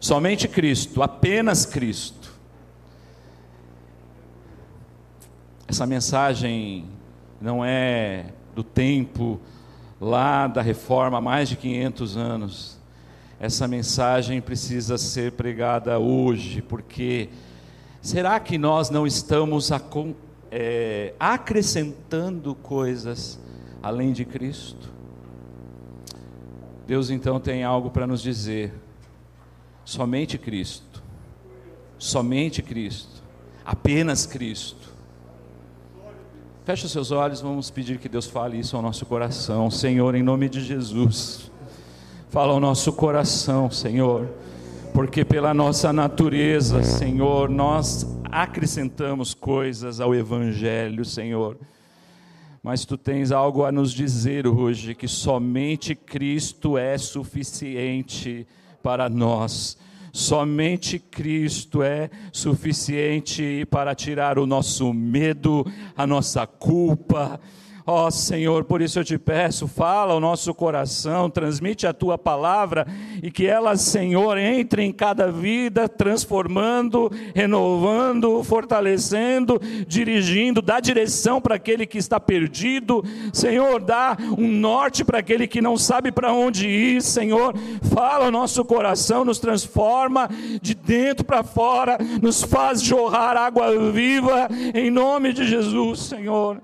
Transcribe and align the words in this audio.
Somente 0.00 0.48
Cristo, 0.48 1.02
apenas 1.02 1.66
Cristo. 1.66 2.32
Essa 5.68 5.86
mensagem 5.86 6.86
não 7.38 7.62
é 7.62 8.32
do 8.54 8.64
tempo 8.64 9.38
lá 10.00 10.46
da 10.46 10.62
reforma 10.62 11.20
mais 11.20 11.50
de 11.50 11.56
500 11.56 12.16
anos. 12.16 12.78
Essa 13.38 13.68
mensagem 13.68 14.40
precisa 14.40 14.96
ser 14.96 15.32
pregada 15.32 15.98
hoje, 15.98 16.62
porque 16.62 17.28
será 18.00 18.40
que 18.40 18.56
nós 18.56 18.88
não 18.88 19.06
estamos 19.06 19.70
é, 20.50 21.12
acrescentando 21.20 22.54
coisas 22.54 23.38
além 23.82 24.12
de 24.12 24.24
Cristo? 24.24 24.90
Deus 26.86 27.10
então 27.10 27.38
tem 27.38 27.64
algo 27.64 27.90
para 27.90 28.06
nos 28.06 28.22
dizer. 28.22 28.72
Somente 29.90 30.38
Cristo. 30.38 31.02
Somente 31.98 32.62
Cristo. 32.62 33.22
Apenas 33.64 34.24
Cristo 34.24 34.90
Feche 36.70 36.86
os 36.86 36.92
seus 36.92 37.10
olhos, 37.10 37.40
vamos 37.40 37.68
pedir 37.68 37.98
que 37.98 38.08
Deus 38.08 38.26
fale 38.26 38.56
isso 38.56 38.76
ao 38.76 38.82
nosso 38.82 39.04
coração. 39.04 39.68
Senhor, 39.72 40.14
em 40.14 40.22
nome 40.22 40.48
de 40.48 40.60
Jesus, 40.60 41.50
fala 42.28 42.52
ao 42.52 42.60
nosso 42.60 42.92
coração, 42.92 43.68
Senhor, 43.68 44.28
porque 44.94 45.24
pela 45.24 45.52
nossa 45.52 45.92
natureza, 45.92 46.84
Senhor, 46.84 47.48
nós 47.48 48.06
acrescentamos 48.24 49.34
coisas 49.34 49.98
ao 49.98 50.14
Evangelho, 50.14 51.04
Senhor. 51.04 51.58
Mas 52.62 52.84
tu 52.84 52.96
tens 52.96 53.32
algo 53.32 53.64
a 53.64 53.72
nos 53.72 53.92
dizer 53.92 54.46
hoje, 54.46 54.94
que 54.94 55.08
somente 55.08 55.96
Cristo 55.96 56.78
é 56.78 56.96
suficiente 56.96 58.46
para 58.82 59.08
nós. 59.08 59.76
Somente 60.12 60.98
Cristo 60.98 61.82
é 61.82 62.10
suficiente 62.32 63.64
para 63.70 63.94
tirar 63.94 64.38
o 64.38 64.46
nosso 64.46 64.92
medo, 64.92 65.64
a 65.96 66.06
nossa 66.06 66.46
culpa, 66.46 67.40
Ó 67.92 68.06
oh, 68.06 68.10
Senhor, 68.12 68.62
por 68.62 68.80
isso 68.80 69.00
eu 69.00 69.04
te 69.04 69.18
peço, 69.18 69.66
fala 69.66 70.14
ao 70.14 70.20
nosso 70.20 70.54
coração, 70.54 71.28
transmite 71.28 71.88
a 71.88 71.92
tua 71.92 72.16
palavra 72.16 72.86
e 73.20 73.32
que 73.32 73.44
ela, 73.44 73.74
Senhor, 73.74 74.38
entre 74.38 74.84
em 74.84 74.92
cada 74.92 75.28
vida, 75.32 75.88
transformando, 75.88 77.10
renovando, 77.34 78.44
fortalecendo, 78.44 79.60
dirigindo, 79.88 80.62
dá 80.62 80.78
direção 80.78 81.40
para 81.40 81.56
aquele 81.56 81.84
que 81.84 81.98
está 81.98 82.20
perdido, 82.20 83.02
Senhor, 83.32 83.80
dá 83.80 84.16
um 84.38 84.46
norte 84.46 85.04
para 85.04 85.18
aquele 85.18 85.48
que 85.48 85.60
não 85.60 85.76
sabe 85.76 86.12
para 86.12 86.32
onde 86.32 86.68
ir, 86.68 87.02
Senhor, 87.02 87.56
fala 87.92 88.26
ao 88.26 88.30
nosso 88.30 88.64
coração, 88.64 89.24
nos 89.24 89.40
transforma 89.40 90.28
de 90.62 90.76
dentro 90.76 91.24
para 91.24 91.42
fora, 91.42 91.98
nos 92.22 92.40
faz 92.40 92.80
jorrar 92.80 93.36
água 93.36 93.90
viva, 93.90 94.48
em 94.72 94.92
nome 94.92 95.32
de 95.32 95.44
Jesus, 95.44 95.98
Senhor. 96.02 96.60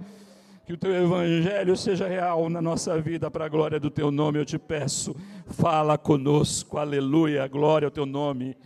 Que 0.67 0.73
o 0.73 0.77
teu 0.77 0.93
evangelho 0.93 1.77
seja 1.77 2.09
real 2.09 2.51
na 2.51 2.61
nossa 2.61 3.01
vida, 3.01 3.31
para 3.31 3.45
a 3.45 3.49
glória 3.49 3.79
do 3.79 3.89
teu 3.89 4.11
nome, 4.11 4.41
eu 4.41 4.45
te 4.45 4.59
peço. 4.59 5.15
Fala 5.47 5.97
conosco, 5.97 6.77
aleluia, 6.77 7.47
glória 7.47 7.87
ao 7.87 7.91
teu 7.91 8.05
nome. 8.05 8.57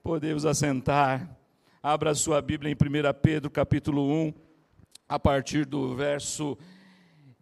Podemos 0.00 0.46
assentar. 0.46 1.36
Abra 1.82 2.12
a 2.12 2.14
sua 2.14 2.40
Bíblia 2.40 2.70
em 2.70 2.74
1 2.76 2.78
Pedro, 3.20 3.50
capítulo 3.50 4.08
1, 4.08 4.32
a 5.08 5.18
partir 5.18 5.66
do 5.66 5.96
verso 5.96 6.56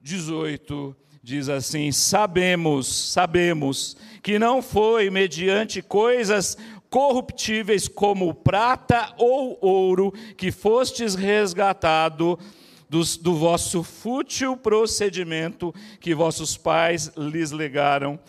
18 0.01 0.97
diz 1.23 1.51
assim: 1.51 1.93
Sabemos, 1.93 3.13
sabemos 3.13 3.95
que 4.23 4.39
não 4.39 4.63
foi 4.63 5.11
mediante 5.11 5.83
coisas 5.83 6.57
corruptíveis 6.89 7.89
como 7.89 8.33
prata 8.33 9.13
ou 9.19 9.59
ouro 9.61 10.13
que 10.35 10.51
fostes 10.51 11.15
resgatado 11.15 12.39
do, 12.93 13.03
do 13.23 13.35
vosso 13.35 13.83
fútil 13.83 14.55
procedimento 14.55 15.75
que 15.99 16.15
vossos 16.15 16.59
pais 16.59 17.11
lhes 17.17 17.51
legaram, 17.51 18.21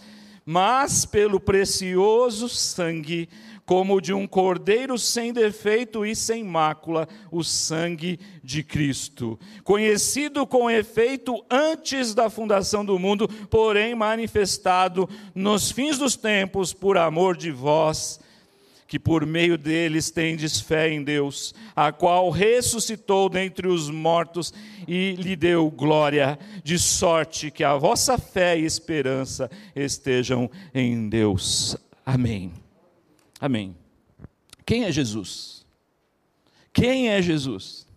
mas 0.46 1.04
pelo 1.04 1.38
precioso 1.38 2.48
sangue, 2.48 3.28
como 3.66 4.00
de 4.00 4.14
um 4.14 4.26
cordeiro 4.26 4.98
sem 4.98 5.34
defeito 5.34 6.06
e 6.06 6.16
sem 6.16 6.46
mácula, 6.46 7.10
o 7.30 7.44
sangue 7.44 8.18
de 8.42 8.64
Cristo, 8.64 9.38
conhecido 9.66 10.48
com 10.48 10.72
efeito 10.72 11.44
antes 11.52 12.14
da 12.14 12.30
fundação 12.30 12.86
do 12.86 12.98
mundo, 12.98 13.28
porém 13.50 13.94
manifestado 13.94 15.10
nos 15.36 15.72
fins 15.72 15.98
dos 15.98 16.16
tempos 16.16 16.72
por 16.72 16.98
amor 16.98 17.36
de 17.36 17.52
vós 17.52 18.18
que 18.94 19.00
por 19.00 19.26
meio 19.26 19.58
deles 19.58 20.12
tendes 20.12 20.60
fé 20.60 20.88
em 20.88 21.04
Deus, 21.04 21.56
a 21.76 21.92
qual 21.92 22.30
ressuscitou 22.30 23.28
dentre 23.28 23.68
os 23.68 23.90
mortos 23.90 24.54
e 24.88 25.14
lhe 25.14 25.36
deu 25.36 25.68
glória, 25.72 26.38
de 26.64 26.78
sorte 26.78 27.50
que 27.50 27.64
a 27.64 27.76
vossa 27.76 28.20
fé 28.20 28.56
e 28.56 28.66
esperança 28.66 29.50
estejam 29.76 30.48
em 30.76 31.10
Deus. 31.10 31.76
Amém. 32.06 32.54
Amém. 33.42 33.76
Quem 34.64 34.84
é 34.84 34.92
Jesus? 34.92 35.66
Quem 36.72 37.10
é 37.10 37.20
Jesus? 37.20 37.88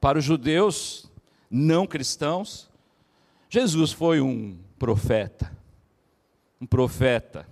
Para 0.00 0.18
os 0.18 0.24
judeus 0.24 1.06
não 1.50 1.86
cristãos, 1.86 2.66
Jesus 3.50 3.92
foi 3.92 4.22
um 4.22 4.56
profeta. 4.78 5.54
Um 6.58 6.66
profeta 6.66 7.46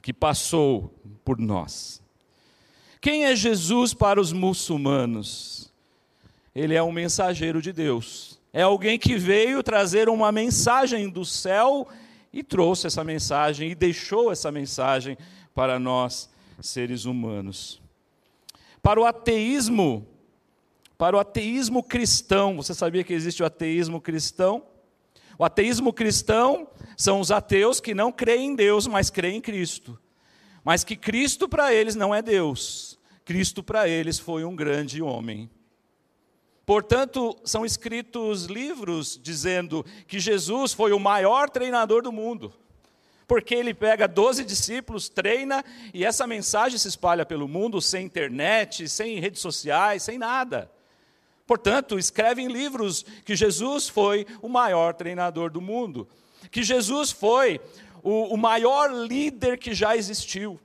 que 0.00 0.12
passou 0.12 0.95
por 1.26 1.40
nós. 1.40 2.00
Quem 3.00 3.24
é 3.24 3.34
Jesus 3.34 3.92
para 3.92 4.20
os 4.20 4.32
muçulmanos? 4.32 5.72
Ele 6.54 6.74
é 6.74 6.82
um 6.82 6.92
mensageiro 6.92 7.60
de 7.60 7.72
Deus. 7.72 8.38
É 8.52 8.62
alguém 8.62 8.96
que 8.96 9.18
veio 9.18 9.60
trazer 9.60 10.08
uma 10.08 10.30
mensagem 10.30 11.10
do 11.10 11.24
céu 11.24 11.88
e 12.32 12.44
trouxe 12.44 12.86
essa 12.86 13.02
mensagem 13.02 13.72
e 13.72 13.74
deixou 13.74 14.30
essa 14.30 14.52
mensagem 14.52 15.18
para 15.52 15.80
nós, 15.80 16.30
seres 16.60 17.04
humanos. 17.04 17.82
Para 18.80 19.00
o 19.00 19.04
ateísmo, 19.04 20.06
para 20.96 21.16
o 21.16 21.18
ateísmo 21.18 21.82
cristão, 21.82 22.56
você 22.56 22.72
sabia 22.72 23.02
que 23.02 23.12
existe 23.12 23.42
o 23.42 23.46
ateísmo 23.46 24.00
cristão? 24.00 24.62
O 25.36 25.44
ateísmo 25.44 25.92
cristão 25.92 26.68
são 26.96 27.20
os 27.20 27.30
ateus 27.30 27.80
que 27.80 27.94
não 27.94 28.12
creem 28.12 28.52
em 28.52 28.54
Deus, 28.54 28.86
mas 28.86 29.10
creem 29.10 29.38
em 29.38 29.40
Cristo. 29.40 29.98
Mas 30.66 30.82
que 30.82 30.96
Cristo 30.96 31.48
para 31.48 31.72
eles 31.72 31.94
não 31.94 32.12
é 32.12 32.20
Deus. 32.20 32.98
Cristo 33.24 33.62
para 33.62 33.88
eles 33.88 34.18
foi 34.18 34.44
um 34.44 34.56
grande 34.56 35.00
homem. 35.00 35.48
Portanto, 36.66 37.38
são 37.44 37.64
escritos 37.64 38.46
livros 38.46 39.16
dizendo 39.22 39.86
que 40.08 40.18
Jesus 40.18 40.72
foi 40.72 40.90
o 40.90 40.98
maior 40.98 41.48
treinador 41.48 42.02
do 42.02 42.10
mundo. 42.10 42.52
Porque 43.28 43.54
ele 43.54 43.72
pega 43.72 44.08
12 44.08 44.44
discípulos, 44.44 45.08
treina 45.08 45.64
e 45.94 46.04
essa 46.04 46.26
mensagem 46.26 46.80
se 46.80 46.88
espalha 46.88 47.24
pelo 47.24 47.46
mundo 47.46 47.80
sem 47.80 48.04
internet, 48.04 48.88
sem 48.88 49.20
redes 49.20 49.40
sociais, 49.40 50.02
sem 50.02 50.18
nada. 50.18 50.68
Portanto, 51.46 51.96
escrevem 51.96 52.48
livros 52.48 53.06
que 53.24 53.36
Jesus 53.36 53.88
foi 53.88 54.26
o 54.42 54.48
maior 54.48 54.94
treinador 54.94 55.48
do 55.48 55.60
mundo, 55.60 56.08
que 56.50 56.64
Jesus 56.64 57.12
foi 57.12 57.60
o, 58.06 58.34
o 58.34 58.36
maior 58.36 58.92
líder 58.92 59.58
que 59.58 59.74
já 59.74 59.96
existiu. 59.96 60.60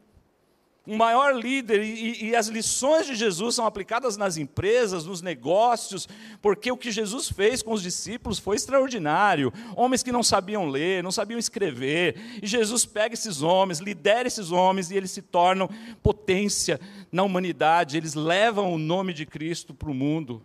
Um 0.85 0.96
maior 0.96 1.35
líder, 1.35 1.81
e, 1.84 2.25
e, 2.25 2.35
as 2.35 2.47
lições 2.47 3.07
de 3.07 3.16
Jesus 3.16 3.56
são 3.56 3.66
aplicadas 3.66 4.16
nas 4.16 4.38
empresas, 4.38 5.06
nos 5.06 5.22
negócios, 5.24 6.07
porque 6.40 6.72
o 6.72 6.78
que 6.78 6.91
Jesus 6.91 7.29
fez 7.29 7.63
com 7.63 7.72
os 7.72 7.81
discípulos 7.81 8.38
foi 8.38 8.56
extraordinário. 8.56 9.52
Homens 9.75 10.03
que 10.03 10.12
não 10.12 10.22
sabiam 10.22 10.69
ler, 10.69 11.03
não 11.03 11.12
sabiam 11.12 11.40
escrever, 11.40 12.40
e 12.44 12.46
Jesus 12.46 12.85
pega 12.85 13.16
esses 13.16 13.41
homens, 13.41 13.79
lidera 13.79 14.28
esses 14.28 14.52
homens, 14.52 14.91
e 14.91 14.97
eles 14.97 15.09
se 15.09 15.23
tornam 15.23 15.70
potência 16.03 16.79
na 17.11 17.23
humanidade, 17.23 17.97
eles 17.97 18.14
levam 18.14 18.72
o 18.72 18.78
nome 18.78 19.14
de 19.14 19.26
Cristo 19.26 19.73
para 19.73 19.90
o 19.90 19.96
mundo. 19.96 20.43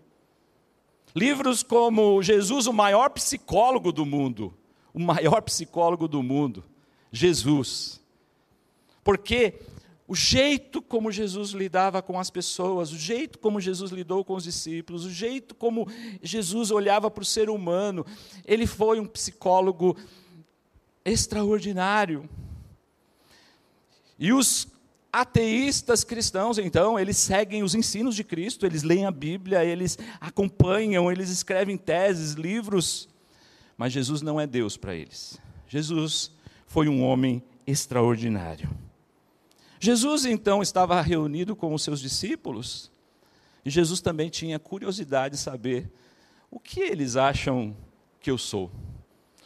Livros 1.15 1.63
como 1.63 2.23
Jesus, 2.23 2.67
o 2.67 2.73
maior 2.73 3.11
psicólogo 3.11 3.93
do 3.93 4.07
mundo, 4.07 4.55
o 4.95 5.01
maior 5.01 5.43
psicólogo 5.43 6.09
do 6.09 6.23
mundo, 6.23 6.65
Jesus. 7.17 8.01
Porque 9.03 9.55
o 10.07 10.15
jeito 10.15 10.81
como 10.81 11.11
Jesus 11.11 11.51
lidava 11.51 12.01
com 12.01 12.19
as 12.19 12.31
pessoas, 12.31 12.93
o 12.93 12.99
jeito 12.99 13.39
como 13.39 13.61
Jesus 13.61 13.91
lidou 13.91 14.25
com 14.25 14.35
os 14.35 14.45
discípulos, 14.45 15.05
o 15.05 15.11
jeito 15.11 15.55
como 15.55 15.89
Jesus 16.23 16.71
olhava 16.71 17.11
para 17.11 17.23
o 17.23 17.27
ser 17.27 17.51
humano, 17.51 18.07
ele 18.45 18.67
foi 18.67 19.01
um 19.01 19.07
psicólogo 19.07 19.97
extraordinário. 21.05 22.29
E 24.19 24.33
os 24.33 24.69
ateístas 25.13 26.05
cristãos, 26.05 26.59
então, 26.59 26.99
eles 26.99 27.17
seguem 27.17 27.63
os 27.63 27.75
ensinos 27.75 28.15
de 28.15 28.23
Cristo, 28.23 28.67
eles 28.67 28.83
leem 28.83 29.07
a 29.07 29.11
Bíblia, 29.11 29.65
eles 29.65 29.99
acompanham, 30.21 31.11
eles 31.11 31.31
escrevem 31.31 31.77
teses, 31.77 32.35
livros, 32.35 33.09
mas 33.77 33.93
Jesus 33.93 34.21
não 34.21 34.41
é 34.41 34.47
Deus 34.47 34.77
para 34.77 34.95
eles. 34.95 35.39
Jesus 35.69 36.31
foi 36.67 36.89
um 36.89 37.03
homem 37.03 37.43
extraordinário. 37.67 38.69
Jesus 39.79 40.25
então 40.25 40.63
estava 40.63 41.01
reunido 41.01 41.55
com 41.55 41.73
os 41.73 41.83
seus 41.83 42.01
discípulos, 42.01 42.91
e 43.65 43.71
Jesus 43.71 44.01
também 44.01 44.29
tinha 44.29 44.59
curiosidade 44.59 45.37
de 45.37 45.41
saber 45.41 45.91
o 46.51 46.61
que 46.61 46.81
eles 46.81 47.17
acham 47.17 47.77
que 48.21 48.31
eu 48.31 48.39
sou. 48.39 48.71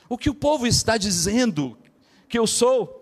O 0.09 0.19
que 0.19 0.29
o 0.29 0.35
povo 0.35 0.67
está 0.67 0.97
dizendo 0.97 1.79
que 2.29 2.39
eu 2.39 2.47
sou. 2.47 2.97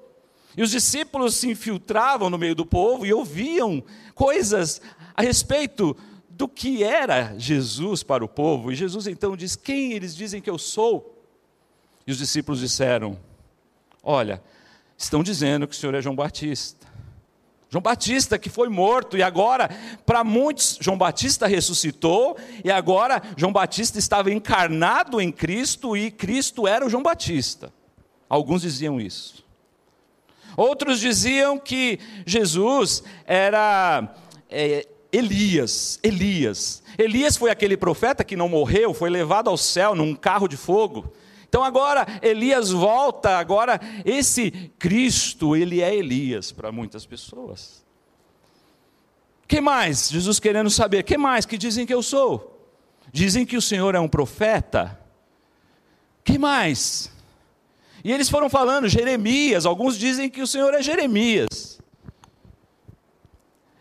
E 0.56 0.62
os 0.62 0.70
discípulos 0.70 1.36
se 1.36 1.48
infiltravam 1.48 2.30
no 2.30 2.38
meio 2.38 2.54
do 2.54 2.66
povo 2.66 3.06
e 3.06 3.12
ouviam 3.12 3.82
coisas 4.14 4.80
a 5.14 5.22
respeito 5.22 5.96
do 6.30 6.48
que 6.48 6.84
era 6.84 7.36
Jesus 7.38 8.02
para 8.02 8.24
o 8.24 8.28
povo. 8.28 8.70
E 8.70 8.76
Jesus 8.76 9.06
então 9.06 9.36
diz: 9.36 9.56
Quem 9.56 9.92
eles 9.92 10.14
dizem 10.14 10.40
que 10.40 10.50
eu 10.50 10.58
sou? 10.58 11.24
E 12.06 12.12
os 12.12 12.18
discípulos 12.18 12.60
disseram: 12.60 13.18
Olha, 14.10 14.42
estão 14.96 15.22
dizendo 15.22 15.68
que 15.68 15.74
o 15.74 15.78
Senhor 15.78 15.94
é 15.94 16.00
João 16.00 16.16
Batista. 16.16 16.86
João 17.68 17.82
Batista 17.82 18.38
que 18.38 18.48
foi 18.48 18.70
morto 18.70 19.18
e 19.18 19.22
agora, 19.22 19.68
para 20.06 20.24
muitos, 20.24 20.78
João 20.80 20.96
Batista 20.96 21.46
ressuscitou 21.46 22.34
e 22.64 22.70
agora 22.70 23.20
João 23.36 23.52
Batista 23.52 23.98
estava 23.98 24.32
encarnado 24.32 25.20
em 25.20 25.30
Cristo 25.30 25.94
e 25.94 26.10
Cristo 26.10 26.66
era 26.66 26.86
o 26.86 26.88
João 26.88 27.02
Batista. 27.02 27.70
Alguns 28.30 28.62
diziam 28.62 28.98
isso. 28.98 29.44
Outros 30.56 31.00
diziam 31.00 31.58
que 31.58 32.00
Jesus 32.24 33.02
era 33.26 34.08
é, 34.48 34.88
Elias. 35.12 36.00
Elias. 36.02 36.82
Elias 36.96 37.36
foi 37.36 37.50
aquele 37.50 37.76
profeta 37.76 38.24
que 38.24 38.36
não 38.36 38.48
morreu, 38.48 38.94
foi 38.94 39.10
levado 39.10 39.50
ao 39.50 39.58
céu 39.58 39.94
num 39.94 40.14
carro 40.14 40.48
de 40.48 40.56
fogo. 40.56 41.12
Então 41.48 41.64
agora 41.64 42.06
Elias 42.22 42.70
volta, 42.70 43.38
agora 43.38 43.80
esse 44.04 44.50
Cristo, 44.78 45.56
ele 45.56 45.80
é 45.80 45.94
Elias 45.94 46.52
para 46.52 46.70
muitas 46.70 47.06
pessoas. 47.06 47.84
Que 49.46 49.60
mais? 49.60 50.10
Jesus 50.10 50.38
querendo 50.38 50.68
saber, 50.68 51.02
que 51.04 51.16
mais 51.16 51.46
que 51.46 51.56
dizem 51.56 51.86
que 51.86 51.94
eu 51.94 52.02
sou? 52.02 52.54
Dizem 53.10 53.46
que 53.46 53.56
o 53.56 53.62
Senhor 53.62 53.94
é 53.94 54.00
um 54.00 54.08
profeta. 54.08 55.00
Que 56.22 56.38
mais? 56.38 57.10
E 58.04 58.12
eles 58.12 58.28
foram 58.28 58.50
falando, 58.50 58.86
Jeremias, 58.86 59.64
alguns 59.64 59.98
dizem 59.98 60.28
que 60.28 60.42
o 60.42 60.46
Senhor 60.46 60.74
é 60.74 60.82
Jeremias. 60.82 61.80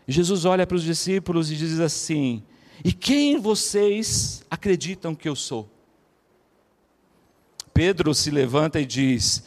Jesus 0.06 0.46
olha 0.46 0.66
para 0.66 0.76
os 0.76 0.82
discípulos 0.82 1.50
e 1.50 1.56
diz 1.56 1.78
assim: 1.78 2.42
E 2.82 2.94
quem 2.94 3.38
vocês 3.38 4.42
acreditam 4.50 5.14
que 5.14 5.28
eu 5.28 5.36
sou? 5.36 5.68
Pedro 7.78 8.12
se 8.12 8.28
levanta 8.28 8.80
e 8.80 8.84
diz: 8.84 9.44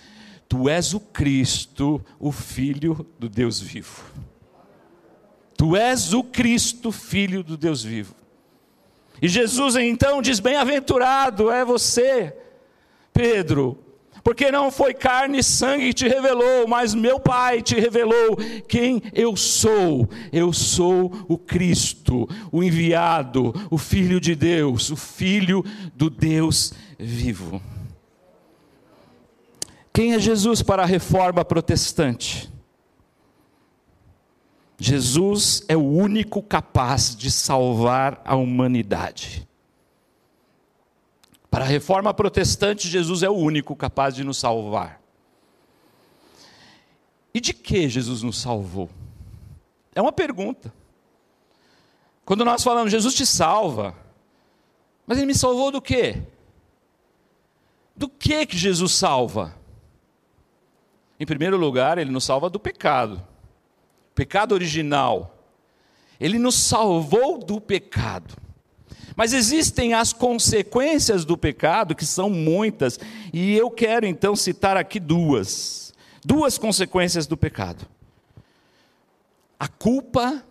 Tu 0.48 0.69
és 0.69 0.94
o 0.94 1.01
Cristo, 1.01 2.01
o 2.18 2.31
Filho 2.31 3.06
do 3.19 3.28
Deus 3.28 3.60
vivo. 3.60 4.06
Tu 5.57 5.75
és 5.75 6.13
o 6.13 6.24
Cristo, 6.24 6.94
Filho 6.94 7.44
do 7.44 7.57
Deus 7.57 7.83
vivo. 7.83 8.16
E 9.22 9.28
Jesus 9.28 9.75
então 9.75 10.22
diz: 10.22 10.39
Bem-aventurado 10.39 11.51
é 11.51 11.66
você, 11.66 12.33
Pedro, 13.12 13.78
porque 14.24 14.50
não 14.50 14.72
foi 14.72 14.94
carne 14.94 15.39
e 15.39 15.44
sangue 15.44 15.88
que 15.88 15.94
te 15.94 16.07
revelou, 16.07 16.66
mas 16.69 16.95
meu 16.95 17.19
Pai 17.19 17.62
te 17.62 17.75
revelou 17.75 18.38
quem 18.66 19.04
eu 19.13 19.36
sou. 19.36 20.10
Eu 20.31 20.54
sou 20.54 21.12
o 21.28 21.38
Cristo, 21.38 22.30
o 22.50 22.63
enviado, 22.63 23.54
o 23.69 23.78
Filho 23.78 24.22
de 24.22 24.36
Deus, 24.36 24.89
o 24.89 24.95
Filho 24.95 25.66
do 25.94 26.10
Deus 26.10 26.72
vivo. 26.98 27.62
Quem 29.93 30.13
é 30.13 30.19
Jesus 30.19 30.61
para 30.61 30.83
a 30.83 30.85
reforma 30.85 31.43
protestante? 31.43 32.51
Jesus 34.79 35.63
é 35.67 35.77
o 35.77 35.83
único 35.83 36.41
capaz 36.41 37.15
de 37.15 37.29
salvar 37.29 38.21
a 38.25 38.35
humanidade. 38.35 39.47
Para 41.51 41.65
a 41.65 41.67
reforma 41.67 42.13
protestante, 42.13 42.88
Jesus 42.88 43.21
é 43.21 43.29
o 43.29 43.35
único 43.35 43.75
capaz 43.75 44.15
de 44.15 44.23
nos 44.23 44.38
salvar. 44.38 45.01
E 47.33 47.39
de 47.39 47.53
que 47.53 47.87
Jesus 47.87 48.23
nos 48.23 48.39
salvou? 48.39 48.89
É 49.94 50.01
uma 50.01 50.11
pergunta. 50.11 50.73
Quando 52.25 52.45
nós 52.45 52.63
falamos, 52.63 52.91
Jesus 52.91 53.13
te 53.13 53.25
salva, 53.25 53.95
mas 55.05 55.17
ele 55.17 55.27
me 55.27 55.35
salvou 55.35 55.71
do 55.71 55.81
quê? 55.81 56.23
Do 57.95 58.07
que 58.07 58.45
que 58.45 58.57
Jesus 58.57 58.94
salva? 58.94 59.60
Em 61.21 61.25
primeiro 61.27 61.56
lugar, 61.56 62.00
ele 62.00 62.09
nos 62.09 62.23
salva 62.23 62.50
do 62.50 62.59
pecado. 62.59 63.21
Pecado 64.15 64.53
original. 64.53 65.38
Ele 66.19 66.39
nos 66.39 66.56
salvou 66.56 67.38
do 67.38 67.62
pecado. 67.62 68.35
Mas 69.15 69.31
existem 69.31 69.94
as 69.94 70.13
consequências 70.13 71.23
do 71.23 71.38
pecado, 71.38 71.94
que 71.94 72.07
são 72.07 72.27
muitas, 72.27 73.00
e 73.31 73.56
eu 73.56 73.69
quero 73.69 74.07
então 74.07 74.35
citar 74.35 74.75
aqui 74.75 75.00
duas. 75.00 75.94
Duas 76.25 76.57
consequências 76.57 77.27
do 77.27 77.38
pecado: 77.38 77.85
a 79.59 79.68
culpa 79.68 80.44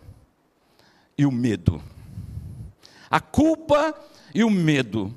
e 1.18 1.26
o 1.26 1.32
medo. 1.32 1.82
A 3.10 3.18
culpa 3.18 3.92
e 4.32 4.44
o 4.44 4.50
medo. 4.50 5.12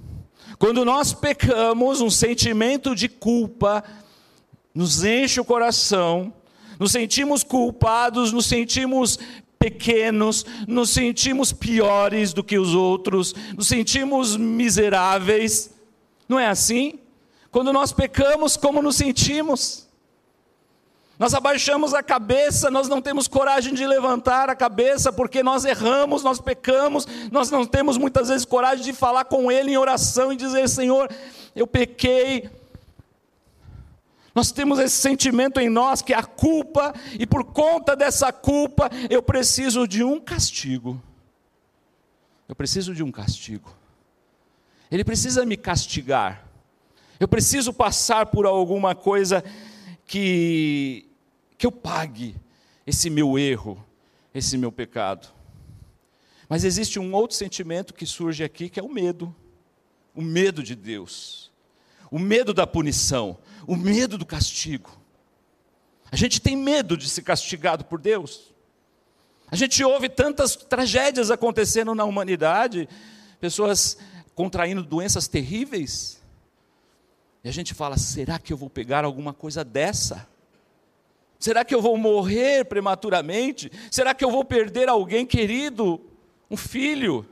Quando 0.58 0.84
nós 0.84 1.14
pecamos, 1.14 2.02
um 2.02 2.10
sentimento 2.10 2.96
de 2.96 3.08
culpa 3.08 3.84
nos 4.74 5.04
enche 5.04 5.40
o 5.40 5.46
coração, 5.46 6.34
nos 6.80 6.92
sentimos 6.92 7.44
culpados, 7.44 8.32
nos 8.32 8.46
sentimos 8.46 9.20
pequenos, 9.60 10.46
nos 10.68 10.90
sentimos 10.90 11.54
piores 11.54 12.34
do 12.34 12.44
que 12.44 12.58
os 12.58 12.74
outros, 12.74 13.34
nos 13.56 13.68
sentimos 13.68 14.36
miseráveis. 14.36 15.70
Não 16.28 16.40
é 16.40 16.48
assim? 16.48 17.00
Quando 17.52 17.72
nós 17.72 17.94
pecamos, 17.94 18.58
como 18.58 18.82
nos 18.82 18.96
sentimos? 18.96 19.88
Nós 21.20 21.34
abaixamos 21.34 21.94
a 21.94 22.02
cabeça, 22.02 22.72
nós 22.72 22.90
não 22.90 23.02
temos 23.02 23.28
coragem 23.28 23.74
de 23.74 23.86
levantar 23.86 24.50
a 24.50 24.56
cabeça, 24.56 25.14
porque 25.14 25.44
nós 25.44 25.64
erramos, 25.64 26.24
nós 26.24 26.42
pecamos, 26.42 27.08
nós 27.32 27.52
não 27.52 27.66
temos 27.66 27.98
muitas 27.98 28.30
vezes 28.30 28.44
coragem 28.44 28.84
de 28.84 28.92
falar 28.92 29.26
com 29.26 29.52
Ele 29.52 29.72
em 29.72 29.78
oração 29.78 30.34
e 30.34 30.36
dizer: 30.36 30.68
Senhor, 30.68 31.08
eu 31.56 31.68
pequei, 31.68 32.50
nós 34.36 34.52
temos 34.52 34.80
esse 34.80 34.96
sentimento 34.96 35.60
em 35.60 35.70
nós 35.70 36.02
que 36.02 36.14
é 36.14 36.18
a 36.18 36.24
culpa, 36.24 36.94
e 37.20 37.26
por 37.26 37.44
conta 37.44 37.96
dessa 37.96 38.32
culpa, 38.32 38.90
eu 39.10 39.22
preciso 39.22 39.88
de 39.88 40.04
um 40.04 40.20
castigo. 40.20 41.02
Eu 42.48 42.56
preciso 42.56 42.94
de 42.94 43.04
um 43.04 43.12
castigo. 43.12 43.76
Ele 44.90 45.04
precisa 45.04 45.46
me 45.46 45.56
castigar. 45.56 46.48
Eu 47.20 47.28
preciso 47.28 47.72
passar 47.72 48.26
por 48.28 48.46
alguma 48.46 48.96
coisa 48.96 49.44
que 50.06 51.08
que 51.58 51.66
eu 51.66 51.72
pague 51.72 52.36
esse 52.86 53.10
meu 53.10 53.40
erro, 53.40 53.82
esse 54.34 54.58
meu 54.58 54.70
pecado. 54.70 55.30
Mas 56.50 56.66
existe 56.66 57.00
um 57.00 57.14
outro 57.14 57.38
sentimento 57.38 57.94
que 57.94 58.06
surge 58.06 58.44
aqui, 58.44 58.68
que 58.68 58.80
é 58.80 58.84
o 58.84 58.90
medo. 58.90 59.34
O 60.14 60.22
medo 60.22 60.62
de 60.62 60.76
Deus. 60.76 61.53
O 62.14 62.20
medo 62.20 62.54
da 62.54 62.68
punição 62.68 63.38
o 63.68 63.76
medo 63.76 64.18
do 64.18 64.26
castigo. 64.26 64.92
A 66.12 66.16
gente 66.16 66.40
tem 66.40 66.56
medo 66.56 66.96
de 66.96 67.10
ser 67.10 67.24
castigado 67.24 67.86
por 67.86 68.00
Deus. 68.00 68.54
A 69.50 69.56
gente 69.56 69.84
ouve 69.84 70.10
tantas 70.10 70.56
tragédias 70.56 71.32
acontecendo 71.32 71.94
na 71.96 72.04
humanidade, 72.04 72.88
pessoas 73.40 73.98
contraindo 74.36 74.84
doenças 74.84 75.28
terríveis. 75.28 76.22
E 77.44 77.50
a 77.50 77.52
gente 77.52 77.74
fala: 77.74 77.98
será 77.98 78.38
que 78.38 78.54
eu 78.54 78.58
vou 78.58 78.70
pegar 78.70 79.06
alguma 79.06 79.34
coisa 79.34 79.64
dessa? 79.64 80.28
Será 81.40 81.66
que 81.66 81.76
eu 81.76 81.82
vou 81.82 81.98
morrer 81.98 82.66
prematuramente? 82.66 83.72
Será 83.92 84.14
que 84.14 84.24
eu 84.24 84.32
vou 84.32 84.46
perder 84.46 84.88
alguém 84.88 85.26
querido? 85.26 86.00
Um 86.50 86.56
filho? 86.56 87.26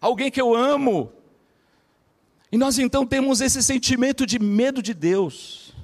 Alguém 0.00 0.30
que 0.30 0.40
eu 0.40 0.54
amo? 0.54 1.12
E 2.50 2.56
nós 2.56 2.78
então 2.78 3.06
temos 3.06 3.40
esse 3.40 3.62
sentimento 3.62 4.26
de 4.26 4.38
medo 4.38 4.82
de 4.82 4.94
Deus, 4.94 5.74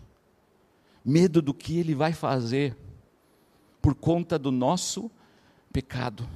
medo 1.05 1.43
do 1.43 1.53
que 1.53 1.79
Ele 1.79 1.95
vai 1.95 2.13
fazer 2.13 2.77
por 3.83 3.95
conta 3.95 4.39
do 4.39 4.51
nosso 4.51 5.11
pecado. 5.73 6.29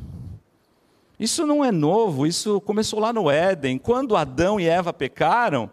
Isso 1.18 1.46
não 1.46 1.64
é 1.64 1.72
novo, 1.72 2.26
isso 2.26 2.60
começou 2.60 3.00
lá 3.00 3.12
no 3.12 3.30
Éden. 3.30 3.78
Quando 3.78 4.16
Adão 4.16 4.60
e 4.60 4.66
Eva 4.66 4.92
pecaram, 4.92 5.70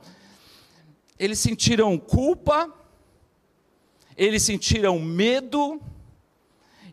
eles 1.19 1.37
sentiram 1.37 1.97
culpa, 1.97 2.73
eles 4.17 4.41
sentiram 4.41 4.99
medo, 4.99 5.81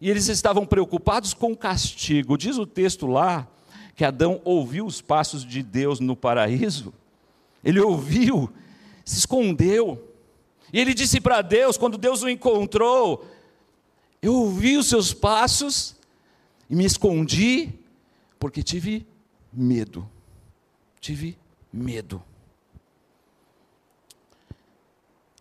e 0.02 0.10
eles 0.10 0.26
estavam 0.26 0.66
preocupados 0.66 1.32
com 1.32 1.52
o 1.52 1.56
castigo. 1.56 2.36
Diz 2.36 2.58
o 2.58 2.66
texto 2.66 3.06
lá 3.06 3.46
que 3.94 4.04
Adão 4.04 4.40
ouviu 4.44 4.84
os 4.84 5.00
passos 5.00 5.44
de 5.44 5.62
Deus 5.62 6.00
no 6.00 6.16
paraíso, 6.16 6.92
ele 7.64 7.80
ouviu, 7.80 8.52
se 9.04 9.18
escondeu. 9.18 10.12
E 10.72 10.80
ele 10.80 10.94
disse 10.94 11.20
para 11.20 11.42
Deus, 11.42 11.76
quando 11.76 11.98
Deus 11.98 12.22
o 12.22 12.28
encontrou, 12.28 13.26
Eu 14.22 14.34
ouvi 14.34 14.76
os 14.76 14.86
seus 14.86 15.12
passos 15.12 15.96
e 16.70 16.76
me 16.76 16.84
escondi 16.84 17.72
porque 18.38 18.62
tive 18.62 19.04
medo. 19.52 20.08
Tive 21.00 21.36
medo. 21.72 22.22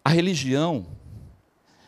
A 0.03 0.09
religião, 0.09 0.87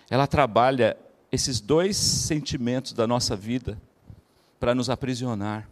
ela 0.08 0.28
trabalha 0.28 0.96
esses 1.32 1.60
dois 1.60 1.98
sentimentos 1.98 2.94
da 2.94 3.08
nossa 3.08 3.36
vida 3.36 3.82
para 4.60 4.76
nos 4.76 4.88
aprisionar. 4.88 5.68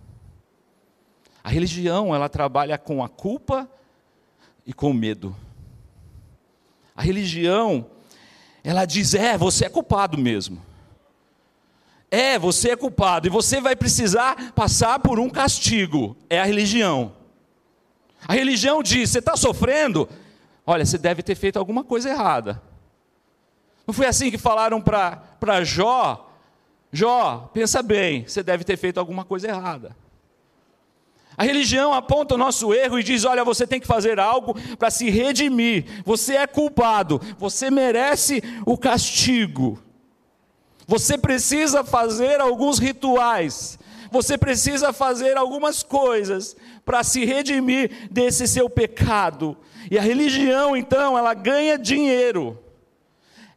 A 1.44 1.50
religião, 1.50 2.16
ela 2.16 2.28
trabalha 2.28 2.80
com 2.80 3.04
a 3.04 3.08
culpa 3.08 3.70
e 4.66 4.74
com 4.74 4.94
medo. 4.94 5.36
A 6.96 7.02
religião, 7.02 7.86
ela 8.64 8.86
diz: 8.86 9.14
é, 9.14 9.38
você 9.38 9.66
é 9.66 9.70
culpado 9.70 10.18
mesmo. 10.18 10.62
É, 12.10 12.38
você 12.38 12.72
é 12.72 12.76
culpado 12.76 13.28
e 13.28 13.30
você 13.30 13.62
vai 13.62 13.76
precisar 13.76 14.52
passar 14.54 15.00
por 15.00 15.20
um 15.20 15.30
castigo. 15.30 16.18
É 16.30 16.40
a 16.40 16.46
religião. 16.46 17.14
A 18.28 18.34
religião 18.34 18.84
diz: 18.84 19.10
você 19.10 19.20
está 19.20 19.36
sofrendo? 19.36 20.08
Olha, 20.66 20.86
você 20.86 20.98
deve 20.98 21.24
ter 21.24 21.36
feito 21.36 21.58
alguma 21.58 21.84
coisa 21.84 22.10
errada. 22.10 22.62
Não 23.88 23.94
foi 23.94 24.06
assim 24.06 24.30
que 24.30 24.38
falaram 24.38 24.82
para 24.82 25.64
Jó? 25.64 26.30
Jó, 26.92 27.50
pensa 27.54 27.82
bem, 27.82 28.28
você 28.28 28.44
deve 28.44 28.64
ter 28.64 28.78
feito 28.78 29.00
alguma 29.00 29.24
coisa 29.24 29.48
errada. 29.48 29.96
A 31.42 31.44
religião 31.44 31.92
aponta 31.92 32.36
o 32.36 32.38
nosso 32.38 32.72
erro 32.72 33.00
e 33.00 33.04
diz: 33.04 33.26
olha, 33.26 33.44
você 33.44 33.66
tem 33.66 33.80
que 33.80 33.88
fazer 33.88 34.20
algo 34.20 34.54
para 34.78 34.92
se 34.92 35.10
redimir. 35.10 35.86
Você 36.06 36.36
é 36.36 36.46
culpado, 36.46 37.20
você 37.36 37.72
merece 37.72 38.44
o 38.64 38.78
castigo. 38.78 39.82
Você 40.86 41.18
precisa 41.18 41.84
fazer 41.84 42.40
alguns 42.40 42.78
rituais. 42.78 43.80
Você 44.12 44.38
precisa 44.38 44.94
fazer 44.94 45.36
algumas 45.36 45.82
coisas 45.82 46.56
para 46.86 47.04
se 47.04 47.26
redimir 47.26 48.08
desse 48.12 48.48
seu 48.48 48.70
pecado. 48.70 49.58
E 49.90 49.98
a 49.98 50.02
religião, 50.04 50.78
então, 50.78 51.18
ela 51.18 51.34
ganha 51.34 51.76
dinheiro. 51.76 52.56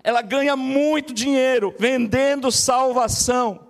Ela 0.02 0.22
ganha 0.22 0.56
muito 0.56 1.12
dinheiro 1.12 1.74
vendendo 1.78 2.50
salvação 2.50 3.63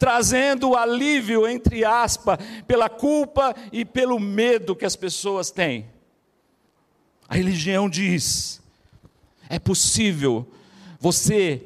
trazendo 0.00 0.74
alívio, 0.74 1.46
entre 1.46 1.84
aspas, 1.84 2.38
pela 2.66 2.88
culpa 2.88 3.54
e 3.70 3.84
pelo 3.84 4.18
medo 4.18 4.74
que 4.74 4.86
as 4.86 4.96
pessoas 4.96 5.50
têm. 5.50 5.90
A 7.28 7.36
religião 7.36 7.88
diz: 7.88 8.62
é 9.46 9.58
possível 9.58 10.50
você 10.98 11.62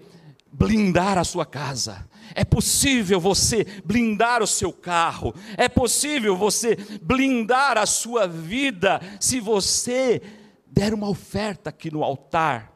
blindar 0.52 1.16
a 1.16 1.22
sua 1.22 1.46
casa, 1.46 2.08
é 2.34 2.44
possível 2.44 3.20
você 3.20 3.64
blindar 3.84 4.42
o 4.42 4.48
seu 4.48 4.72
carro, 4.72 5.32
é 5.56 5.68
possível 5.68 6.36
você 6.36 6.74
blindar 7.00 7.78
a 7.78 7.86
sua 7.86 8.26
vida 8.26 9.00
se 9.20 9.38
você 9.38 10.20
der 10.66 10.92
uma 10.92 11.08
oferta 11.08 11.70
aqui 11.70 11.88
no 11.88 12.02
altar 12.02 12.73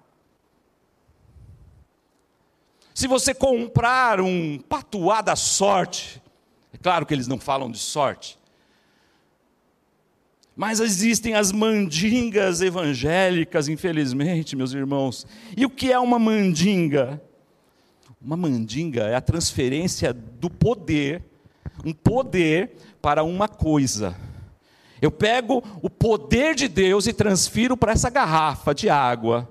se 2.99 3.07
você 3.07 3.33
comprar 3.33 4.21
um 4.21 4.59
patuá 4.59 5.21
da 5.21 5.37
sorte, 5.37 6.21
é 6.73 6.77
claro 6.77 7.07
que 7.07 7.15
eles 7.15 7.29
não 7.29 7.39
falam 7.39 7.71
de 7.71 7.79
sorte, 7.79 8.37
mas 10.57 10.81
existem 10.81 11.35
as 11.35 11.53
mandingas 11.53 12.61
evangélicas, 12.61 13.69
infelizmente, 13.69 14.57
meus 14.57 14.73
irmãos. 14.73 15.29
E 15.57 15.65
o 15.65 15.71
que 15.71 15.93
é 15.93 15.99
uma 16.01 16.19
mandinga? 16.19 17.23
Uma 18.21 18.37
mandinga 18.37 19.05
é 19.05 19.15
a 19.15 19.21
transferência 19.21 20.13
do 20.13 20.51
poder, 20.51 21.23
um 21.85 21.93
poder 21.93 22.73
para 23.01 23.23
uma 23.23 23.47
coisa. 23.47 24.17
Eu 25.01 25.13
pego 25.13 25.63
o 25.81 25.89
poder 25.89 26.57
de 26.57 26.67
Deus 26.67 27.07
e 27.07 27.13
transfiro 27.13 27.77
para 27.77 27.93
essa 27.93 28.11
garrafa 28.11 28.75
de 28.75 28.91
água. 28.91 29.49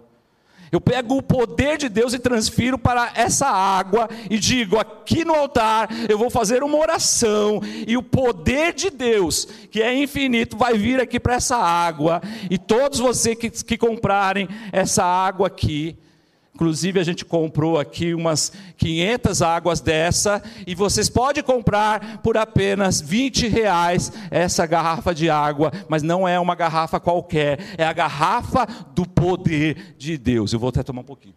Eu 0.72 0.82
pego 0.82 1.18
o 1.18 1.24
poder 1.24 1.78
de 1.78 1.88
Deus 1.90 2.14
e 2.14 2.20
transfiro 2.20 2.78
para 2.78 3.12
essa 3.16 3.48
água 3.48 4.10
e 4.30 4.38
digo: 4.38 4.78
aqui 4.78 5.24
no 5.24 5.34
altar 5.34 5.90
eu 6.10 6.18
vou 6.18 6.30
fazer 6.30 6.64
uma 6.64 6.78
oração, 6.78 7.62
e 7.88 7.96
o 7.96 8.04
poder 8.04 8.74
de 8.74 8.90
Deus, 8.90 9.46
que 9.72 9.82
é 9.82 9.94
infinito, 9.94 10.58
vai 10.58 10.78
vir 10.78 11.00
aqui 11.00 11.20
para 11.20 11.36
essa 11.36 11.56
água, 11.56 12.22
e 12.50 12.58
todos 12.58 13.00
vocês 13.00 13.38
que, 13.38 13.50
que 13.50 13.78
comprarem 13.78 14.48
essa 14.72 15.04
água 15.04 15.48
aqui, 15.48 15.98
Inclusive, 16.58 17.00
a 17.00 17.04
gente 17.04 17.24
comprou 17.24 17.78
aqui 17.78 18.16
umas 18.16 18.52
500 18.78 19.44
águas 19.44 19.80
dessa, 19.80 20.42
e 20.66 20.74
vocês 20.74 21.08
podem 21.08 21.44
comprar 21.44 22.18
por 22.24 22.36
apenas 22.36 23.00
20 23.00 23.48
reais 23.48 24.12
essa 24.32 24.66
garrafa 24.66 25.14
de 25.14 25.30
água, 25.30 25.72
mas 25.88 26.02
não 26.02 26.28
é 26.28 26.40
uma 26.40 26.56
garrafa 26.56 27.00
qualquer, 27.00 27.60
é 27.78 27.86
a 27.86 27.94
garrafa 27.94 28.66
do 28.96 29.08
poder 29.08 29.94
de 30.00 30.18
Deus. 30.18 30.52
Eu 30.52 30.58
vou 30.58 30.70
até 30.70 30.82
tomar 30.82 31.02
um 31.02 31.04
pouquinho. 31.04 31.36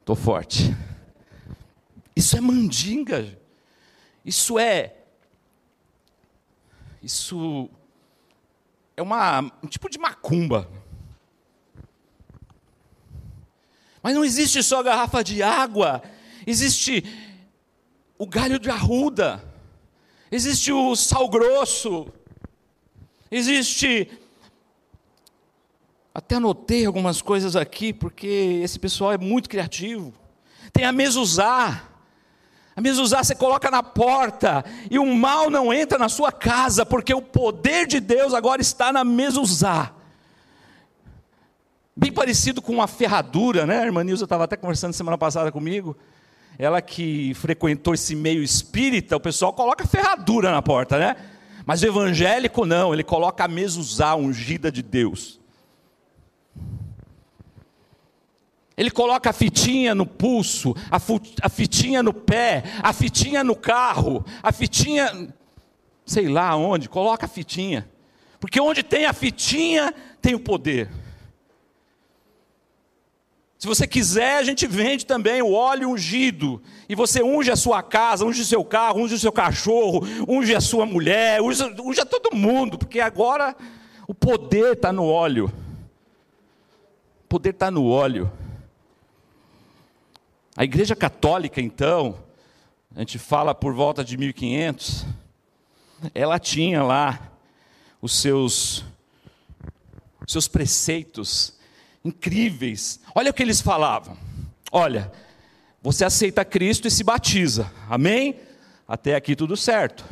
Estou 0.00 0.14
forte. 0.14 0.76
Isso 2.14 2.36
é 2.36 2.40
mandinga. 2.42 3.34
Isso 4.26 4.58
é. 4.58 4.94
Isso 7.02 7.70
é 8.98 9.02
uma, 9.02 9.42
um 9.62 9.68
tipo 9.68 9.88
de 9.88 9.96
macumba. 9.96 10.68
Mas 14.02 14.12
não 14.12 14.24
existe 14.24 14.60
só 14.60 14.82
garrafa 14.82 15.22
de 15.22 15.40
água, 15.40 16.02
existe 16.44 17.04
o 18.18 18.26
galho 18.26 18.58
de 18.58 18.68
arruda, 18.68 19.40
existe 20.32 20.72
o 20.72 20.96
sal 20.96 21.28
grosso, 21.28 22.08
existe. 23.30 24.10
Até 26.12 26.34
anotei 26.34 26.84
algumas 26.84 27.22
coisas 27.22 27.54
aqui, 27.54 27.92
porque 27.92 28.60
esse 28.64 28.80
pessoal 28.80 29.12
é 29.12 29.18
muito 29.18 29.48
criativo. 29.48 30.12
Tem 30.72 30.84
a 30.84 30.90
mesuzá, 30.90 31.88
a 32.78 32.80
mezuzá 32.80 33.24
você 33.24 33.34
coloca 33.34 33.72
na 33.72 33.82
porta 33.82 34.64
e 34.88 35.00
o 35.00 35.06
mal 35.16 35.50
não 35.50 35.74
entra 35.74 35.98
na 35.98 36.08
sua 36.08 36.30
casa, 36.30 36.86
porque 36.86 37.12
o 37.12 37.20
poder 37.20 37.88
de 37.88 37.98
Deus 37.98 38.32
agora 38.32 38.62
está 38.62 38.92
na 38.92 39.02
mezuzá. 39.02 39.90
Bem 41.96 42.12
parecido 42.12 42.62
com 42.62 42.72
uma 42.72 42.86
ferradura, 42.86 43.66
né? 43.66 43.80
A 43.80 43.84
irmã 43.84 44.04
Nilza 44.04 44.22
estava 44.22 44.44
até 44.44 44.56
conversando 44.56 44.92
semana 44.92 45.18
passada 45.18 45.50
comigo. 45.50 45.96
Ela 46.56 46.80
que 46.80 47.34
frequentou 47.34 47.94
esse 47.94 48.14
meio 48.14 48.44
espírita, 48.44 49.16
o 49.16 49.20
pessoal 49.20 49.52
coloca 49.52 49.84
ferradura 49.84 50.52
na 50.52 50.62
porta, 50.62 51.00
né? 51.00 51.16
Mas 51.66 51.82
o 51.82 51.86
evangélico 51.86 52.64
não, 52.64 52.94
ele 52.94 53.02
coloca 53.02 53.42
a 53.42 53.48
mezuzá 53.48 54.14
ungida 54.14 54.70
de 54.70 54.82
Deus. 54.82 55.37
Ele 58.78 58.92
coloca 58.92 59.30
a 59.30 59.32
fitinha 59.32 59.92
no 59.92 60.06
pulso, 60.06 60.72
a, 60.88 61.00
a 61.42 61.48
fitinha 61.48 62.00
no 62.00 62.14
pé, 62.14 62.62
a 62.80 62.92
fitinha 62.92 63.42
no 63.42 63.56
carro, 63.56 64.24
a 64.40 64.52
fitinha, 64.52 65.34
sei 66.06 66.28
lá 66.28 66.54
onde, 66.54 66.88
coloca 66.88 67.26
a 67.26 67.28
fitinha. 67.28 67.90
Porque 68.38 68.60
onde 68.60 68.84
tem 68.84 69.04
a 69.04 69.12
fitinha, 69.12 69.92
tem 70.22 70.36
o 70.36 70.38
poder. 70.38 70.88
Se 73.58 73.66
você 73.66 73.84
quiser, 73.84 74.36
a 74.36 74.44
gente 74.44 74.64
vende 74.68 75.04
também 75.04 75.42
o 75.42 75.50
óleo 75.50 75.90
ungido. 75.90 76.62
E 76.88 76.94
você 76.94 77.20
unge 77.20 77.50
a 77.50 77.56
sua 77.56 77.82
casa, 77.82 78.24
unge 78.24 78.42
o 78.42 78.44
seu 78.44 78.64
carro, 78.64 79.00
unge 79.00 79.16
o 79.16 79.18
seu 79.18 79.32
cachorro, 79.32 80.06
unge 80.28 80.54
a 80.54 80.60
sua 80.60 80.86
mulher, 80.86 81.42
unge, 81.42 81.64
unge 81.80 82.00
a 82.00 82.06
todo 82.06 82.36
mundo, 82.36 82.78
porque 82.78 83.00
agora 83.00 83.56
o 84.06 84.14
poder 84.14 84.74
está 84.74 84.92
no 84.92 85.04
óleo. 85.04 85.52
O 87.24 87.28
poder 87.28 87.50
está 87.50 87.72
no 87.72 87.84
óleo. 87.84 88.30
A 90.58 90.64
Igreja 90.64 90.96
Católica, 90.96 91.60
então, 91.60 92.18
a 92.92 92.98
gente 92.98 93.16
fala 93.16 93.54
por 93.54 93.72
volta 93.72 94.04
de 94.04 94.16
1500, 94.16 95.06
ela 96.12 96.36
tinha 96.36 96.82
lá 96.82 97.30
os 98.02 98.20
seus, 98.20 98.84
seus 100.26 100.48
preceitos 100.48 101.56
incríveis. 102.04 102.98
Olha 103.14 103.30
o 103.30 103.34
que 103.34 103.40
eles 103.40 103.60
falavam. 103.60 104.18
Olha, 104.72 105.12
você 105.80 106.04
aceita 106.04 106.44
Cristo 106.44 106.88
e 106.88 106.90
se 106.90 107.04
batiza. 107.04 107.72
Amém? 107.88 108.40
Até 108.88 109.14
aqui 109.14 109.36
tudo 109.36 109.56
certo. 109.56 110.04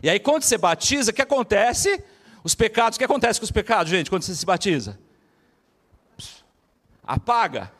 E 0.00 0.08
aí 0.08 0.20
quando 0.20 0.44
você 0.44 0.56
batiza, 0.56 1.10
o 1.10 1.14
que 1.14 1.22
acontece? 1.22 2.04
Os 2.44 2.54
pecados, 2.54 2.94
o 2.94 3.00
que 3.00 3.04
acontece 3.04 3.40
com 3.40 3.44
os 3.46 3.50
pecados, 3.50 3.90
gente, 3.90 4.08
quando 4.08 4.22
você 4.22 4.36
se 4.36 4.46
batiza? 4.46 4.96
Apaga. 7.02 7.72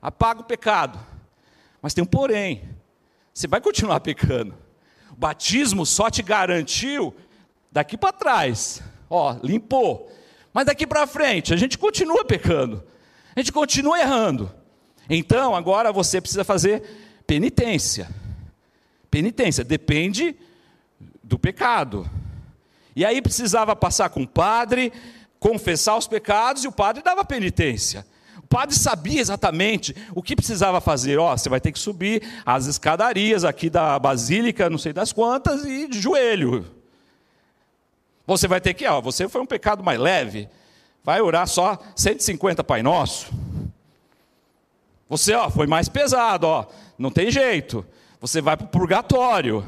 Apaga 0.00 0.40
o 0.40 0.44
pecado. 0.44 1.17
Mas 1.80 1.94
tem 1.94 2.02
um 2.02 2.06
porém. 2.06 2.68
Você 3.32 3.46
vai 3.46 3.60
continuar 3.60 4.00
pecando. 4.00 4.54
O 5.12 5.16
batismo 5.16 5.86
só 5.86 6.10
te 6.10 6.22
garantiu 6.22 7.14
daqui 7.70 7.96
para 7.96 8.12
trás. 8.12 8.82
Ó, 9.08 9.36
limpou. 9.42 10.10
Mas 10.52 10.66
daqui 10.66 10.86
para 10.86 11.06
frente, 11.06 11.54
a 11.54 11.56
gente 11.56 11.78
continua 11.78 12.24
pecando, 12.24 12.82
a 13.36 13.40
gente 13.40 13.52
continua 13.52 14.00
errando. 14.00 14.52
Então, 15.08 15.54
agora 15.54 15.92
você 15.92 16.20
precisa 16.20 16.44
fazer 16.44 16.82
penitência. 17.26 18.08
Penitência 19.10 19.64
depende 19.64 20.36
do 21.22 21.38
pecado. 21.38 22.10
E 22.96 23.04
aí 23.04 23.22
precisava 23.22 23.76
passar 23.76 24.10
com 24.10 24.22
o 24.22 24.28
padre, 24.28 24.92
confessar 25.38 25.96
os 25.96 26.08
pecados 26.08 26.64
e 26.64 26.68
o 26.68 26.72
padre 26.72 27.02
dava 27.02 27.24
penitência. 27.24 28.04
Padre 28.48 28.74
sabia 28.74 29.20
exatamente 29.20 29.94
o 30.14 30.22
que 30.22 30.34
precisava 30.34 30.80
fazer. 30.80 31.18
Ó, 31.18 31.32
oh, 31.32 31.36
você 31.36 31.48
vai 31.48 31.60
ter 31.60 31.70
que 31.70 31.78
subir 31.78 32.22
as 32.46 32.66
escadarias 32.66 33.44
aqui 33.44 33.68
da 33.68 33.98
basílica, 33.98 34.70
não 34.70 34.78
sei 34.78 34.92
das 34.92 35.12
quantas, 35.12 35.64
e 35.64 35.86
de 35.86 36.00
joelho. 36.00 36.64
Você 38.26 38.48
vai 38.48 38.60
ter 38.60 38.74
que, 38.74 38.86
ó, 38.86 39.00
você 39.00 39.28
foi 39.28 39.40
um 39.40 39.46
pecado 39.46 39.82
mais 39.82 39.98
leve, 39.98 40.48
vai 41.04 41.20
orar 41.20 41.46
só 41.46 41.78
150 41.94 42.64
Pai 42.64 42.82
Nosso. 42.82 43.30
Você, 45.08 45.34
ó, 45.34 45.50
foi 45.50 45.66
mais 45.66 45.88
pesado, 45.88 46.46
ó, 46.46 46.66
não 46.98 47.10
tem 47.10 47.30
jeito. 47.30 47.84
Você 48.20 48.40
vai 48.40 48.56
para 48.56 48.66
o 48.66 48.68
purgatório. 48.68 49.64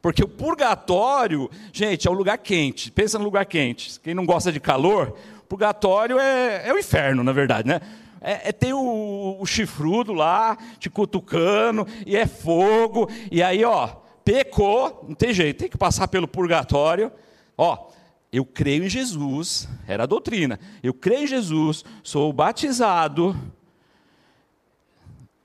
Porque 0.00 0.24
o 0.24 0.28
purgatório, 0.28 1.48
gente, 1.72 2.08
é 2.08 2.10
um 2.10 2.14
lugar 2.14 2.38
quente. 2.38 2.90
Pensa 2.90 3.18
no 3.18 3.24
lugar 3.24 3.46
quente. 3.46 4.00
Quem 4.00 4.14
não 4.14 4.26
gosta 4.26 4.50
de 4.50 4.58
calor, 4.58 5.16
purgatório 5.48 6.18
é, 6.18 6.68
é 6.68 6.72
o 6.72 6.78
inferno, 6.78 7.22
na 7.22 7.30
verdade, 7.30 7.68
né? 7.68 7.80
É, 8.22 8.48
é 8.48 8.52
tem 8.52 8.72
o, 8.72 9.36
o, 9.40 9.44
chifrudo 9.44 10.12
lá, 10.12 10.56
te 10.78 10.88
cutucando, 10.88 11.86
e 12.06 12.16
é 12.16 12.26
fogo. 12.26 13.10
E 13.30 13.42
aí, 13.42 13.64
ó, 13.64 13.88
pecou, 14.24 15.04
não 15.08 15.14
tem 15.14 15.34
jeito, 15.34 15.58
tem 15.58 15.68
que 15.68 15.76
passar 15.76 16.08
pelo 16.08 16.28
purgatório. 16.28 17.10
Ó, 17.58 17.90
eu 18.32 18.44
creio 18.44 18.84
em 18.84 18.88
Jesus, 18.88 19.68
era 19.86 20.04
a 20.04 20.06
doutrina. 20.06 20.58
Eu 20.82 20.94
creio 20.94 21.24
em 21.24 21.26
Jesus, 21.26 21.84
sou 22.02 22.32
batizado. 22.32 23.36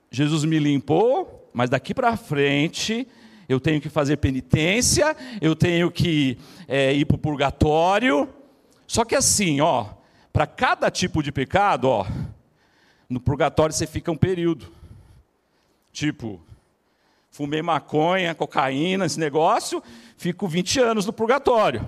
Jesus 0.09 0.45
me 0.45 0.57
limpou, 0.59 1.49
mas 1.53 1.69
daqui 1.69 1.93
para 1.93 2.15
frente 2.15 3.07
eu 3.49 3.59
tenho 3.59 3.79
que 3.81 3.89
fazer 3.89 4.17
penitência, 4.17 5.15
eu 5.41 5.55
tenho 5.55 5.89
que 5.89 6.37
é, 6.67 6.93
ir 6.93 7.05
para 7.05 7.15
o 7.15 7.19
purgatório. 7.19 8.29
Só 8.85 9.03
que 9.03 9.15
assim, 9.15 9.61
ó, 9.61 9.87
para 10.31 10.45
cada 10.45 10.89
tipo 10.91 11.23
de 11.23 11.31
pecado, 11.31 11.89
ó, 11.89 12.05
no 13.09 13.19
purgatório 13.19 13.73
você 13.73 13.87
fica 13.87 14.11
um 14.11 14.17
período. 14.17 14.67
Tipo, 15.91 16.41
fumei 17.31 17.61
maconha, 17.61 18.35
cocaína, 18.35 19.05
esse 19.05 19.19
negócio, 19.19 19.81
fico 20.17 20.47
20 20.47 20.79
anos 20.79 21.05
no 21.05 21.13
purgatório. 21.13 21.85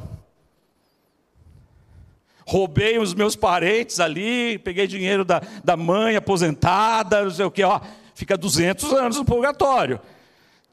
Roubei 2.45 2.97
os 2.97 3.13
meus 3.13 3.35
parentes 3.35 3.99
ali, 3.99 4.57
peguei 4.59 4.87
dinheiro 4.87 5.23
da, 5.23 5.41
da 5.63 5.77
mãe 5.77 6.15
aposentada, 6.15 7.23
não 7.23 7.31
sei 7.31 7.45
o 7.45 7.51
que, 7.51 7.63
ó, 7.63 7.79
fica 8.15 8.35
200 8.35 8.91
anos 8.93 9.17
no 9.17 9.25
purgatório 9.25 9.99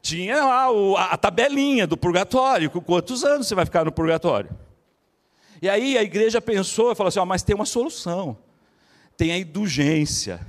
tinha 0.06 0.44
lá 0.44 0.70
o, 0.70 0.96
a, 0.96 1.16
tabelinha 1.16 1.84
do 1.84 1.96
purgatório, 1.96 2.70
com 2.70 2.80
quantos 2.80 3.24
anos 3.24 3.48
você 3.48 3.56
vai 3.56 3.64
ficar 3.64 3.84
no 3.84 3.90
purgatório. 3.90 4.50
E 5.60 5.68
aí 5.68 5.98
a 5.98 6.02
igreja 6.02 6.40
pensou 6.40 6.92
e 6.92 6.94
falou 6.94 7.08
assim: 7.08 7.18
ó, 7.18 7.24
mas 7.24 7.42
tem 7.42 7.56
uma 7.56 7.66
solução. 7.66 8.36
Tem 9.16 9.32
a 9.32 9.38
indulgência. 9.38 10.46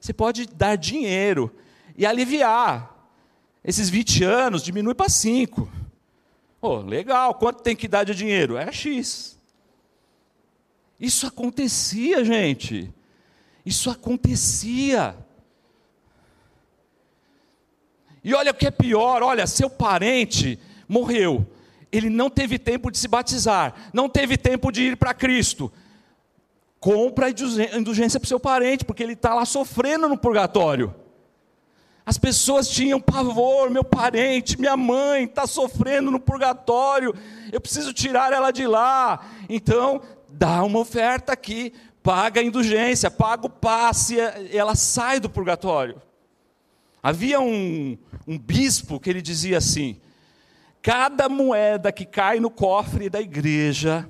Você 0.00 0.12
pode 0.12 0.46
dar 0.46 0.76
dinheiro 0.76 1.54
e 1.96 2.06
aliviar. 2.06 2.94
Esses 3.64 3.88
20 3.88 4.22
anos 4.22 4.62
diminui 4.62 4.94
para 4.94 5.08
5. 5.08 5.68
Oh, 6.60 6.76
legal, 6.76 7.34
quanto 7.34 7.62
tem 7.62 7.74
que 7.74 7.88
dar 7.88 8.04
de 8.04 8.14
dinheiro? 8.14 8.56
É 8.56 8.70
X. 8.72 9.36
Isso 10.98 11.26
acontecia, 11.26 12.24
gente. 12.24 12.92
Isso 13.64 13.90
acontecia. 13.90 15.16
E 18.22 18.34
olha 18.34 18.50
o 18.50 18.54
que 18.54 18.66
é 18.66 18.70
pior: 18.70 19.22
olha, 19.22 19.46
seu 19.46 19.68
parente 19.68 20.58
morreu, 20.88 21.46
ele 21.92 22.08
não 22.08 22.30
teve 22.30 22.58
tempo 22.58 22.90
de 22.90 22.98
se 22.98 23.08
batizar, 23.08 23.90
não 23.92 24.08
teve 24.08 24.36
tempo 24.36 24.70
de 24.70 24.82
ir 24.82 24.96
para 24.96 25.14
Cristo. 25.14 25.72
Compra 26.86 27.26
a 27.26 27.76
indulgência 27.76 28.20
para 28.20 28.26
o 28.26 28.28
seu 28.28 28.38
parente, 28.38 28.84
porque 28.84 29.02
ele 29.02 29.14
está 29.14 29.34
lá 29.34 29.44
sofrendo 29.44 30.08
no 30.08 30.16
purgatório. 30.16 30.94
As 32.06 32.16
pessoas 32.16 32.68
tinham 32.68 33.00
pavor, 33.00 33.68
meu 33.70 33.82
parente, 33.82 34.56
minha 34.56 34.76
mãe 34.76 35.24
está 35.24 35.48
sofrendo 35.48 36.12
no 36.12 36.20
purgatório, 36.20 37.12
eu 37.50 37.60
preciso 37.60 37.92
tirar 37.92 38.32
ela 38.32 38.52
de 38.52 38.68
lá. 38.68 39.26
Então, 39.48 40.00
dá 40.28 40.62
uma 40.62 40.78
oferta 40.78 41.32
aqui, 41.32 41.72
paga 42.04 42.40
a 42.40 42.44
indulgência, 42.44 43.10
paga 43.10 43.46
o 43.46 43.50
passe, 43.50 44.18
ela 44.52 44.76
sai 44.76 45.18
do 45.18 45.28
purgatório. 45.28 46.00
Havia 47.02 47.40
um, 47.40 47.98
um 48.28 48.38
bispo 48.38 49.00
que 49.00 49.10
ele 49.10 49.20
dizia 49.20 49.58
assim: 49.58 50.00
cada 50.80 51.28
moeda 51.28 51.90
que 51.90 52.04
cai 52.04 52.38
no 52.38 52.48
cofre 52.48 53.10
da 53.10 53.20
igreja, 53.20 54.08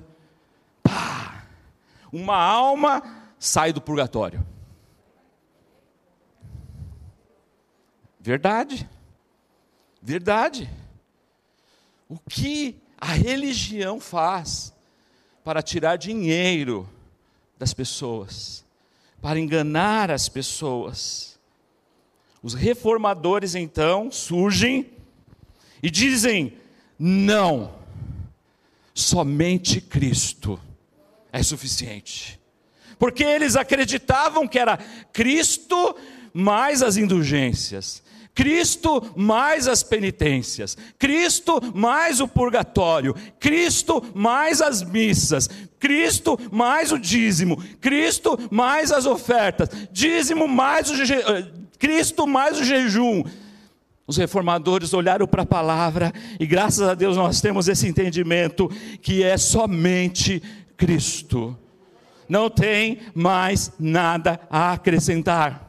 uma 2.11 2.35
alma 2.35 3.01
sai 3.39 3.71
do 3.73 3.81
purgatório. 3.81 4.45
Verdade, 8.19 8.89
verdade. 10.01 10.69
O 12.09 12.17
que 12.19 12.75
a 12.97 13.13
religião 13.13 13.99
faz 13.99 14.73
para 15.43 15.61
tirar 15.61 15.97
dinheiro 15.97 16.89
das 17.57 17.73
pessoas, 17.73 18.65
para 19.21 19.39
enganar 19.39 20.11
as 20.11 20.27
pessoas? 20.27 21.39
Os 22.41 22.53
reformadores 22.53 23.55
então 23.55 24.11
surgem 24.11 24.91
e 25.81 25.89
dizem: 25.89 26.57
não, 26.99 27.73
somente 28.93 29.79
Cristo 29.79 30.59
é 31.39 31.43
suficiente. 31.43 32.39
Porque 32.97 33.23
eles 33.23 33.55
acreditavam 33.55 34.47
que 34.47 34.57
era 34.57 34.77
Cristo 35.13 35.95
mais 36.33 36.81
as 36.81 36.97
indulgências, 36.97 38.03
Cristo 38.33 39.13
mais 39.15 39.67
as 39.67 39.83
penitências, 39.83 40.77
Cristo 40.97 41.59
mais 41.73 42.19
o 42.19 42.27
purgatório, 42.27 43.15
Cristo 43.39 44.03
mais 44.13 44.61
as 44.61 44.83
missas, 44.83 45.49
Cristo 45.79 46.39
mais 46.51 46.91
o 46.91 46.97
dízimo, 46.97 47.61
Cristo 47.79 48.37
mais 48.51 48.91
as 48.91 49.05
ofertas, 49.05 49.69
dízimo 49.91 50.47
mais 50.47 50.89
o 50.89 50.95
Cristo 51.79 52.27
mais 52.27 52.59
o 52.59 52.63
jejum. 52.63 53.23
Os 54.07 54.17
reformadores 54.17 54.93
olharam 54.93 55.27
para 55.27 55.43
a 55.43 55.45
palavra 55.45 56.13
e 56.39 56.47
graças 56.47 56.87
a 56.87 56.93
Deus 56.93 57.17
nós 57.17 57.41
temos 57.41 57.67
esse 57.67 57.87
entendimento 57.87 58.69
que 59.01 59.21
é 59.21 59.37
somente 59.37 60.41
Cristo. 60.77 61.57
Não 62.29 62.49
tem 62.49 62.99
mais 63.13 63.73
nada 63.79 64.39
a 64.49 64.73
acrescentar. 64.73 65.67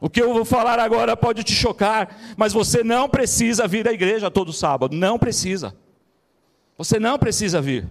O 0.00 0.10
que 0.10 0.20
eu 0.20 0.34
vou 0.34 0.44
falar 0.44 0.78
agora 0.78 1.16
pode 1.16 1.42
te 1.42 1.54
chocar, 1.54 2.34
mas 2.36 2.52
você 2.52 2.84
não 2.84 3.08
precisa 3.08 3.66
vir 3.66 3.88
à 3.88 3.92
igreja 3.92 4.30
todo 4.30 4.52
sábado, 4.52 4.94
não 4.94 5.18
precisa. 5.18 5.74
Você 6.76 6.98
não 6.98 7.18
precisa 7.18 7.60
vir. 7.60 7.88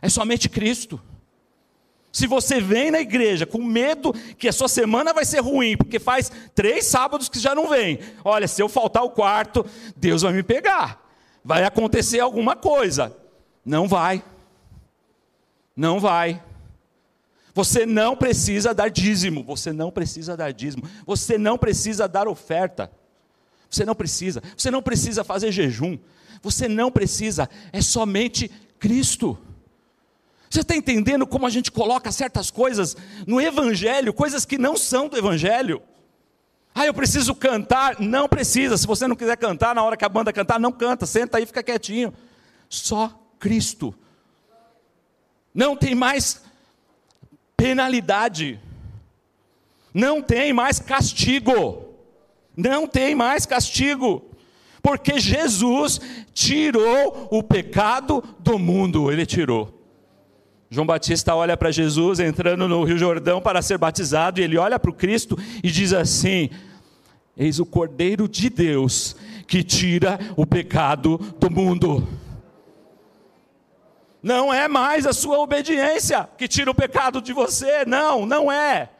É 0.00 0.08
somente 0.08 0.48
Cristo. 0.48 1.00
Se 2.12 2.26
você 2.26 2.60
vem 2.60 2.90
na 2.90 3.00
igreja 3.00 3.44
com 3.44 3.62
medo 3.62 4.12
que 4.38 4.48
a 4.48 4.52
sua 4.52 4.68
semana 4.68 5.12
vai 5.12 5.24
ser 5.24 5.40
ruim, 5.40 5.76
porque 5.76 5.98
faz 5.98 6.30
três 6.54 6.86
sábados 6.86 7.28
que 7.28 7.38
já 7.38 7.54
não 7.54 7.68
vem, 7.68 7.98
olha, 8.24 8.48
se 8.48 8.62
eu 8.62 8.68
faltar 8.68 9.02
o 9.02 9.10
quarto, 9.10 9.66
Deus 9.96 10.22
vai 10.22 10.32
me 10.32 10.42
pegar, 10.42 11.04
vai 11.44 11.64
acontecer 11.64 12.20
alguma 12.20 12.56
coisa. 12.56 13.14
Não 13.66 13.88
vai, 13.88 14.22
não 15.76 15.98
vai. 15.98 16.40
Você 17.52 17.84
não 17.84 18.16
precisa 18.16 18.72
dar 18.72 18.88
dízimo, 18.88 19.42
você 19.42 19.72
não 19.72 19.90
precisa 19.90 20.36
dar 20.36 20.52
dízimo, 20.52 20.84
você 21.04 21.36
não 21.36 21.58
precisa 21.58 22.06
dar 22.06 22.28
oferta, 22.28 22.88
você 23.68 23.84
não 23.84 23.94
precisa, 23.96 24.40
você 24.56 24.70
não 24.70 24.80
precisa 24.80 25.24
fazer 25.24 25.50
jejum, 25.50 25.98
você 26.40 26.68
não 26.68 26.92
precisa, 26.92 27.50
é 27.72 27.82
somente 27.82 28.48
Cristo. 28.78 29.36
Você 30.48 30.60
está 30.60 30.76
entendendo 30.76 31.26
como 31.26 31.44
a 31.44 31.50
gente 31.50 31.72
coloca 31.72 32.12
certas 32.12 32.52
coisas 32.52 32.96
no 33.26 33.40
Evangelho, 33.40 34.14
coisas 34.14 34.44
que 34.44 34.56
não 34.56 34.76
são 34.76 35.08
do 35.08 35.18
Evangelho? 35.18 35.82
Ah, 36.72 36.86
eu 36.86 36.94
preciso 36.94 37.34
cantar. 37.34 37.98
Não 37.98 38.28
precisa. 38.28 38.76
Se 38.76 38.86
você 38.86 39.08
não 39.08 39.16
quiser 39.16 39.36
cantar 39.38 39.74
na 39.74 39.82
hora 39.82 39.96
que 39.96 40.04
a 40.04 40.08
banda 40.08 40.32
cantar, 40.32 40.60
não 40.60 40.70
canta. 40.70 41.04
Senta 41.04 41.38
aí, 41.38 41.46
fica 41.46 41.62
quietinho. 41.62 42.12
Só 42.68 43.25
Cristo. 43.38 43.94
Não 45.54 45.76
tem 45.76 45.94
mais 45.94 46.42
penalidade. 47.56 48.60
Não 49.92 50.20
tem 50.20 50.52
mais 50.52 50.78
castigo. 50.78 51.94
Não 52.56 52.86
tem 52.86 53.14
mais 53.14 53.46
castigo. 53.46 54.24
Porque 54.82 55.18
Jesus 55.18 56.00
tirou 56.32 57.28
o 57.30 57.42
pecado 57.42 58.22
do 58.38 58.58
mundo. 58.58 59.10
Ele 59.10 59.24
tirou. 59.24 59.76
João 60.68 60.86
Batista 60.86 61.34
olha 61.34 61.56
para 61.56 61.70
Jesus 61.70 62.18
entrando 62.18 62.68
no 62.68 62.84
Rio 62.84 62.98
Jordão 62.98 63.40
para 63.40 63.62
ser 63.62 63.78
batizado, 63.78 64.40
e 64.40 64.44
ele 64.44 64.58
olha 64.58 64.78
para 64.78 64.90
o 64.90 64.94
Cristo 64.94 65.38
e 65.62 65.70
diz 65.70 65.92
assim: 65.92 66.50
Eis 67.36 67.60
o 67.60 67.66
Cordeiro 67.66 68.28
de 68.28 68.50
Deus 68.50 69.16
que 69.46 69.62
tira 69.62 70.18
o 70.36 70.44
pecado 70.44 71.18
do 71.38 71.50
mundo. 71.50 72.06
Não 74.26 74.52
é 74.52 74.66
mais 74.66 75.06
a 75.06 75.12
sua 75.12 75.38
obediência 75.38 76.28
que 76.36 76.48
tira 76.48 76.68
o 76.68 76.74
pecado 76.74 77.22
de 77.22 77.32
você, 77.32 77.84
não, 77.84 78.26
não 78.26 78.50
é. 78.50 78.90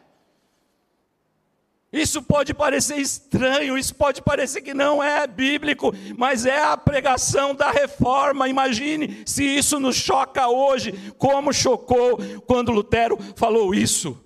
Isso 1.92 2.22
pode 2.22 2.54
parecer 2.54 2.98
estranho, 2.98 3.76
isso 3.76 3.92
pode 3.92 4.22
parecer 4.22 4.62
que 4.62 4.72
não 4.72 5.02
é 5.02 5.26
bíblico, 5.26 5.92
mas 6.16 6.46
é 6.46 6.62
a 6.62 6.76
pregação 6.76 7.56
da 7.56 7.72
reforma. 7.72 8.48
Imagine 8.48 9.24
se 9.26 9.42
isso 9.42 9.80
nos 9.80 9.96
choca 9.96 10.46
hoje, 10.46 10.92
como 11.18 11.52
chocou 11.52 12.18
quando 12.46 12.70
Lutero 12.70 13.18
falou 13.34 13.74
isso. 13.74 14.16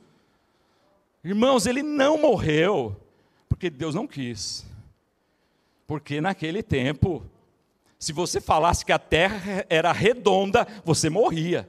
Irmãos, 1.24 1.64
ele 1.64 1.82
não 1.82 2.18
morreu 2.18 2.94
porque 3.48 3.70
Deus 3.70 3.94
não 3.94 4.06
quis. 4.06 4.66
Porque 5.86 6.20
naquele 6.20 6.62
tempo, 6.62 7.24
se 8.00 8.14
você 8.14 8.40
falasse 8.40 8.82
que 8.82 8.92
a 8.92 8.98
terra 8.98 9.66
era 9.68 9.92
redonda, 9.92 10.66
você 10.82 11.10
morria. 11.10 11.68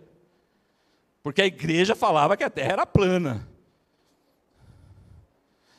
Porque 1.21 1.41
a 1.41 1.45
igreja 1.45 1.93
falava 1.93 2.37
que 2.37 2.43
a 2.43 2.49
terra 2.49 2.71
era 2.71 2.85
plana. 2.85 3.45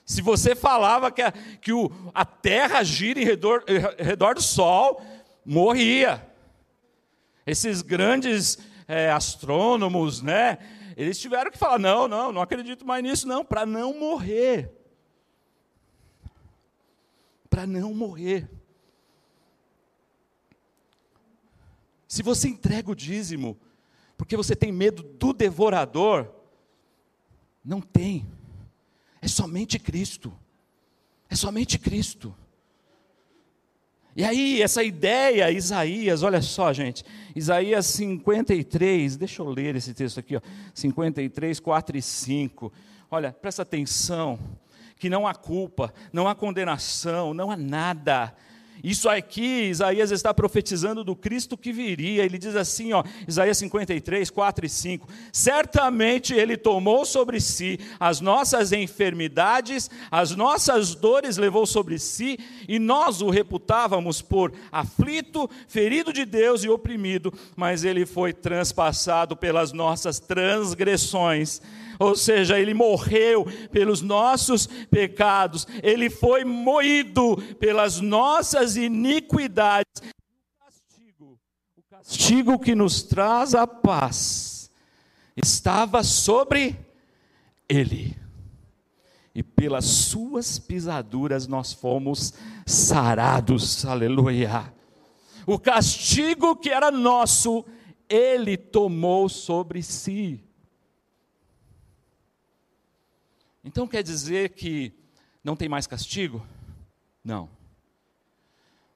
Se 0.05 0.21
você 0.21 0.55
falava 0.55 1.11
que 1.11 1.23
a, 1.23 1.33
que 1.33 1.73
o, 1.73 1.91
a 2.13 2.27
terra 2.27 2.83
gira 2.85 3.19
em 3.19 3.25
redor, 3.25 3.65
em 3.67 4.05
redor 4.05 4.35
do 4.35 4.43
sol, 4.43 5.03
morria. 5.43 6.23
Esses 7.47 7.81
grandes 7.81 8.59
é, 8.87 9.11
astrônomos, 9.11 10.21
né? 10.21 10.59
Eles 10.99 11.19
tiveram 11.19 11.51
que 11.51 11.57
falar: 11.57 11.79
não, 11.79 12.07
não, 12.07 12.31
não 12.31 12.43
acredito 12.43 12.87
mais 12.87 13.03
nisso, 13.03 13.27
não, 13.27 13.43
para 13.43 13.65
não 13.65 13.99
morrer. 13.99 14.71
Para 17.49 17.67
não 17.67 17.95
morrer. 17.95 18.51
Se 22.13 22.23
você 22.23 22.47
entrega 22.47 22.91
o 22.91 22.95
dízimo, 22.95 23.57
porque 24.19 24.37
você 24.37 24.55
tem 24.55 24.71
medo 24.71 25.03
do 25.03 25.33
devorador, 25.33 26.29
não 27.65 27.81
tem. 27.81 28.27
É 29.23 29.27
somente 29.27 29.79
Cristo. 29.79 30.31
É 31.31 31.35
somente 31.35 31.79
Cristo. 31.79 32.37
E 34.15 34.23
aí, 34.25 34.61
essa 34.61 34.83
ideia, 34.83 35.51
Isaías, 35.51 36.23
olha 36.23 36.43
só, 36.43 36.71
gente, 36.71 37.03
Isaías 37.35 37.87
53, 37.87 39.17
deixa 39.17 39.41
eu 39.41 39.49
ler 39.49 39.75
esse 39.77 39.95
texto 39.95 40.21
aqui, 40.21 40.37
ó, 40.37 40.41
53, 40.75 41.59
4 41.61 41.97
e 41.97 42.03
5. 42.03 42.71
Olha, 43.11 43.33
presta 43.33 43.63
atenção, 43.63 44.39
que 44.99 45.09
não 45.09 45.27
há 45.27 45.35
culpa, 45.35 45.95
não 46.13 46.29
há 46.29 46.35
condenação, 46.35 47.33
não 47.33 47.51
há 47.51 47.57
nada 47.57 48.37
isso 48.83 49.09
aqui, 49.09 49.69
Isaías 49.69 50.11
está 50.11 50.35
profetizando 50.35 51.05
do 51.05 51.15
Cristo 51.15 51.57
que 51.57 51.73
viria. 51.73 52.25
Ele 52.25 52.37
diz 52.37 52.57
assim, 52.57 52.93
ó, 52.93 53.05
Isaías 53.29 53.59
53, 53.59 54.29
4 54.29 54.67
e 54.67 54.69
5: 54.69 55.09
Certamente 55.33 56.35
ele 56.35 56.57
tomou 56.57 57.05
sobre 57.05 57.41
si 57.41 57.79
as 58.01 58.21
nossas 58.21 58.73
enfermidades, 58.73 59.89
as 60.11 60.35
nossas 60.35 60.95
dores 60.95 61.37
levou 61.37 61.65
sobre 61.65 61.99
si, 61.99 62.39
e 62.69 62.79
nós 62.79 63.21
o 63.21 63.31
reputávamos 63.31 64.21
por 64.21 64.53
aflito, 64.73 65.49
ferido 65.69 66.13
de 66.13 66.25
Deus 66.25 66.65
e 66.65 66.69
oprimido, 66.69 67.33
mas 67.55 67.85
ele 67.85 68.05
foi 68.05 68.33
transpassado 68.33 69.37
pelas 69.37 69.73
nossas 69.73 70.19
transgressões 70.19 71.61
ou 72.03 72.17
seja, 72.17 72.59
ele 72.59 72.75
morreu 72.75 73.47
pelos 73.71 74.03
nossos 74.03 74.67
pecados, 74.67 75.67
ele 75.83 76.11
foi 76.11 76.45
moído 76.45 77.37
pelas 77.59 78.01
nossas 78.01 78.77
iniquidades. 78.77 80.03
O 80.03 80.65
castigo, 80.65 81.39
o 81.77 81.83
castigo 81.83 82.59
que 82.59 82.75
nos 82.75 83.03
traz 83.03 83.55
a 83.55 83.67
paz, 83.67 84.71
estava 85.37 86.03
sobre 86.03 86.77
ele. 87.69 88.17
E 89.35 89.43
pelas 89.43 89.87
suas 89.87 90.59
pisaduras 90.59 91.47
nós 91.47 91.73
fomos 91.73 92.35
sarados, 92.67 93.87
aleluia. 93.87 94.75
O 95.47 95.59
castigo 95.59 96.57
que 96.57 96.69
era 96.69 96.91
nosso, 96.91 97.65
ele 98.09 98.57
tomou 98.57 99.29
sobre 99.29 99.83
si. 99.83 100.45
Então 103.65 103.87
quer 103.87 104.03
dizer 104.03 104.51
que 104.51 104.93
não 105.43 105.57
tem 105.57 105.69
mais 105.69 105.87
castigo? 105.87 106.45
Não. 107.25 107.49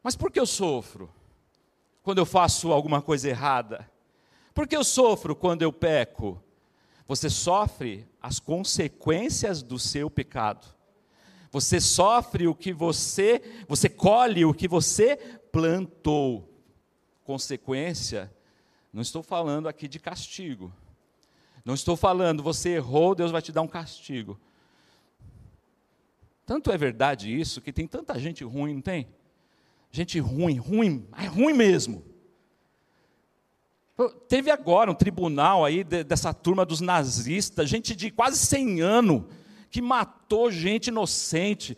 Mas 0.03 0.17
por 0.17 0.31
que 0.31 0.39
eu 0.39 0.47
sofro 0.47 1.11
quando 2.03 2.19
eu 2.19 2.27
faço 2.27 2.73
alguma 2.73 3.01
coisa 3.03 3.29
errada? 3.29 3.91
Por 4.55 4.67
que 4.67 4.77
eu 4.77 4.85
sofro 4.85 5.37
quando 5.37 5.63
eu 5.63 5.73
peco? 5.73 6.43
Você 7.07 7.31
sofre 7.31 8.09
as 8.21 8.41
consequências 8.41 9.63
do 9.63 9.79
seu 9.79 10.11
pecado. 10.11 10.67
Você 11.53 11.81
sofre 11.81 12.49
o 12.49 12.55
que 12.55 12.73
você, 12.73 13.65
você 13.69 13.89
colhe 13.89 14.45
o 14.45 14.53
que 14.53 14.67
você 14.67 15.17
plantou. 15.53 16.53
Consequência, 17.25 18.33
não 18.93 19.03
estou 19.03 19.23
falando 19.23 19.69
aqui 19.69 19.87
de 19.87 19.99
castigo. 19.99 20.73
Não 21.65 21.75
estou 21.75 21.97
falando, 21.97 22.43
você 22.43 22.71
errou, 22.71 23.15
Deus 23.15 23.31
vai 23.33 23.43
te 23.43 23.53
dar 23.53 23.63
um 23.63 23.69
castigo. 23.69 24.39
Tanto 26.47 26.71
é 26.71 26.79
verdade 26.79 27.29
isso 27.29 27.61
que 27.61 27.73
tem 27.73 27.89
tanta 27.89 28.17
gente 28.21 28.45
ruim, 28.45 28.75
não 28.75 28.81
tem? 28.81 29.09
Gente 29.91 30.21
ruim, 30.21 30.57
ruim, 30.57 31.09
é 31.19 31.27
ruim 31.27 31.53
mesmo. 31.53 32.05
Teve 34.29 34.51
agora 34.51 34.91
um 34.91 34.95
tribunal 34.95 35.65
aí 35.65 35.83
dessa 35.83 36.33
turma 36.33 36.65
dos 36.65 36.81
nazistas, 36.81 37.69
gente 37.69 37.97
de 37.97 38.13
quase 38.13 38.39
100 38.39 38.81
anos, 38.81 39.25
que 39.71 39.83
matou 39.83 40.51
gente 40.53 40.89
inocente. 40.89 41.77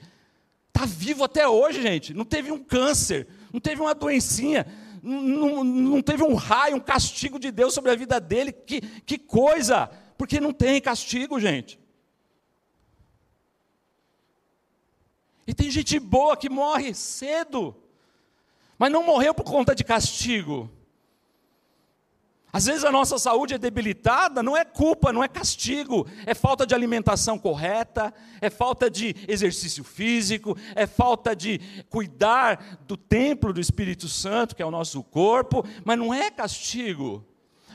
Está 0.66 0.84
vivo 0.84 1.24
até 1.24 1.48
hoje, 1.48 1.80
gente. 1.80 2.12
Não 2.12 2.24
teve 2.24 2.52
um 2.52 2.62
câncer, 2.62 3.26
não 3.50 3.60
teve 3.60 3.80
uma 3.80 3.94
doencinha, 3.94 4.66
não, 5.02 5.64
não 5.64 6.02
teve 6.02 6.22
um 6.22 6.34
raio, 6.34 6.76
um 6.76 6.80
castigo 6.80 7.38
de 7.38 7.50
Deus 7.50 7.72
sobre 7.72 7.90
a 7.90 7.96
vida 7.96 8.20
dele. 8.20 8.52
Que, 8.52 8.80
que 8.80 9.16
coisa! 9.16 9.88
Porque 10.18 10.40
não 10.40 10.52
tem 10.52 10.80
castigo, 10.80 11.40
gente. 11.40 11.78
E 15.48 15.54
tem 15.54 15.70
gente 15.70 15.98
boa 15.98 16.36
que 16.36 16.50
morre 16.50 16.92
cedo, 16.92 17.74
mas 18.78 18.92
não 18.92 19.02
morreu 19.02 19.32
por 19.32 19.44
conta 19.44 19.74
de 19.74 19.82
castigo. 19.82 20.70
Às 22.52 22.66
vezes 22.66 22.84
a 22.84 22.92
nossa 22.92 23.18
saúde 23.18 23.54
é 23.54 23.58
debilitada, 23.58 24.42
não 24.42 24.54
é 24.54 24.62
culpa, 24.62 25.10
não 25.10 25.24
é 25.24 25.28
castigo, 25.28 26.06
é 26.26 26.34
falta 26.34 26.66
de 26.66 26.74
alimentação 26.74 27.38
correta, 27.38 28.12
é 28.42 28.50
falta 28.50 28.90
de 28.90 29.16
exercício 29.26 29.82
físico, 29.82 30.54
é 30.74 30.86
falta 30.86 31.34
de 31.34 31.58
cuidar 31.88 32.84
do 32.86 32.98
templo 32.98 33.50
do 33.50 33.60
Espírito 33.60 34.06
Santo, 34.06 34.54
que 34.54 34.62
é 34.62 34.66
o 34.66 34.70
nosso 34.70 35.02
corpo, 35.02 35.64
mas 35.82 35.96
não 35.98 36.12
é 36.12 36.30
castigo 36.30 37.24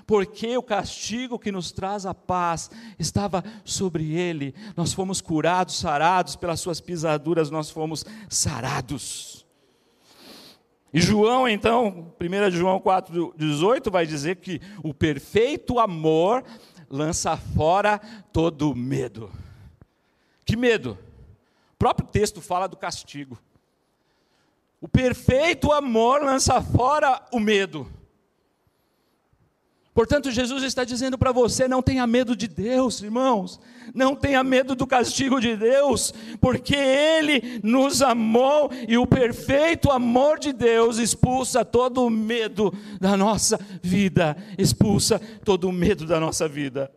porque 0.05 0.57
o 0.57 0.63
castigo 0.63 1.39
que 1.39 1.51
nos 1.51 1.71
traz 1.71 2.05
a 2.05 2.13
paz 2.13 2.69
estava 2.99 3.43
sobre 3.63 4.13
ele. 4.13 4.53
Nós 4.75 4.93
fomos 4.93 5.21
curados, 5.21 5.79
sarados, 5.79 6.35
pelas 6.35 6.59
suas 6.59 6.81
pisaduras 6.81 7.49
nós 7.49 7.69
fomos 7.69 8.05
sarados. 8.29 9.45
E 10.93 11.01
João, 11.01 11.47
então, 11.47 12.13
1 12.21 12.51
João 12.51 12.79
4,18 12.79 13.91
vai 13.91 14.05
dizer 14.05 14.35
que 14.35 14.61
o 14.83 14.93
perfeito 14.93 15.79
amor 15.79 16.43
lança 16.87 17.35
fora 17.35 17.99
todo 18.31 18.75
medo. 18.75 19.31
Que 20.45 20.55
medo? 20.55 20.97
O 21.73 21.77
próprio 21.79 22.07
texto 22.07 22.41
fala 22.41 22.67
do 22.67 22.77
castigo. 22.77 23.39
O 24.79 24.87
perfeito 24.87 25.71
amor 25.71 26.21
lança 26.21 26.61
fora 26.61 27.25
o 27.31 27.39
medo. 27.39 27.89
Portanto, 29.93 30.31
Jesus 30.31 30.63
está 30.63 30.83
dizendo 30.83 31.17
para 31.17 31.31
você: 31.31 31.67
não 31.67 31.81
tenha 31.81 32.07
medo 32.07 32.35
de 32.35 32.47
Deus, 32.47 33.01
irmãos, 33.01 33.59
não 33.93 34.15
tenha 34.15 34.43
medo 34.43 34.75
do 34.75 34.87
castigo 34.87 35.39
de 35.39 35.55
Deus, 35.55 36.13
porque 36.41 36.75
Ele 36.75 37.59
nos 37.63 38.01
amou 38.01 38.71
e 38.87 38.97
o 38.97 39.05
perfeito 39.05 39.91
amor 39.91 40.39
de 40.39 40.51
Deus 40.51 40.97
expulsa 40.97 41.63
todo 41.63 42.03
o 42.03 42.09
medo 42.09 42.73
da 42.99 43.15
nossa 43.15 43.59
vida, 43.83 44.35
expulsa 44.57 45.21
todo 45.45 45.69
o 45.69 45.71
medo 45.71 46.05
da 46.05 46.19
nossa 46.19 46.47
vida. 46.47 46.91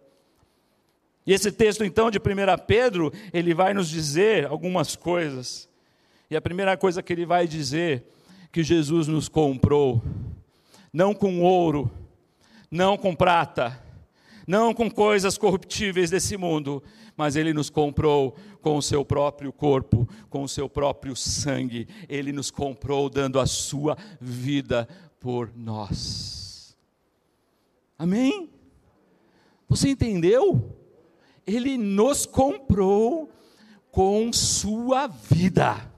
E 1.26 1.32
esse 1.32 1.50
texto, 1.50 1.84
então, 1.84 2.10
de 2.10 2.18
1 2.18 2.22
Pedro, 2.66 3.12
ele 3.32 3.52
vai 3.52 3.74
nos 3.74 3.88
dizer 3.90 4.46
algumas 4.46 4.94
coisas. 4.94 5.68
E 6.30 6.36
a 6.36 6.40
primeira 6.40 6.76
coisa 6.76 7.02
que 7.02 7.12
ele 7.12 7.26
vai 7.26 7.48
dizer, 7.48 8.04
que 8.52 8.62
Jesus 8.62 9.06
nos 9.06 9.28
comprou, 9.28 10.00
não 10.92 11.12
com 11.12 11.42
ouro, 11.42 11.90
não 12.76 12.98
com 12.98 13.16
prata, 13.16 13.82
não 14.46 14.74
com 14.74 14.90
coisas 14.90 15.38
corruptíveis 15.38 16.10
desse 16.10 16.36
mundo, 16.36 16.82
mas 17.16 17.34
Ele 17.34 17.52
nos 17.52 17.70
comprou 17.70 18.36
com 18.60 18.76
o 18.76 18.82
seu 18.82 19.04
próprio 19.04 19.52
corpo, 19.52 20.06
com 20.28 20.42
o 20.42 20.48
seu 20.48 20.68
próprio 20.68 21.16
sangue. 21.16 21.88
Ele 22.08 22.30
nos 22.30 22.50
comprou 22.50 23.08
dando 23.08 23.40
a 23.40 23.46
sua 23.46 23.96
vida 24.20 24.86
por 25.18 25.50
nós. 25.56 26.76
Amém? 27.98 28.50
Você 29.68 29.88
entendeu? 29.88 30.76
Ele 31.46 31.78
nos 31.78 32.26
comprou 32.26 33.32
com 33.90 34.30
sua 34.32 35.06
vida. 35.06 35.90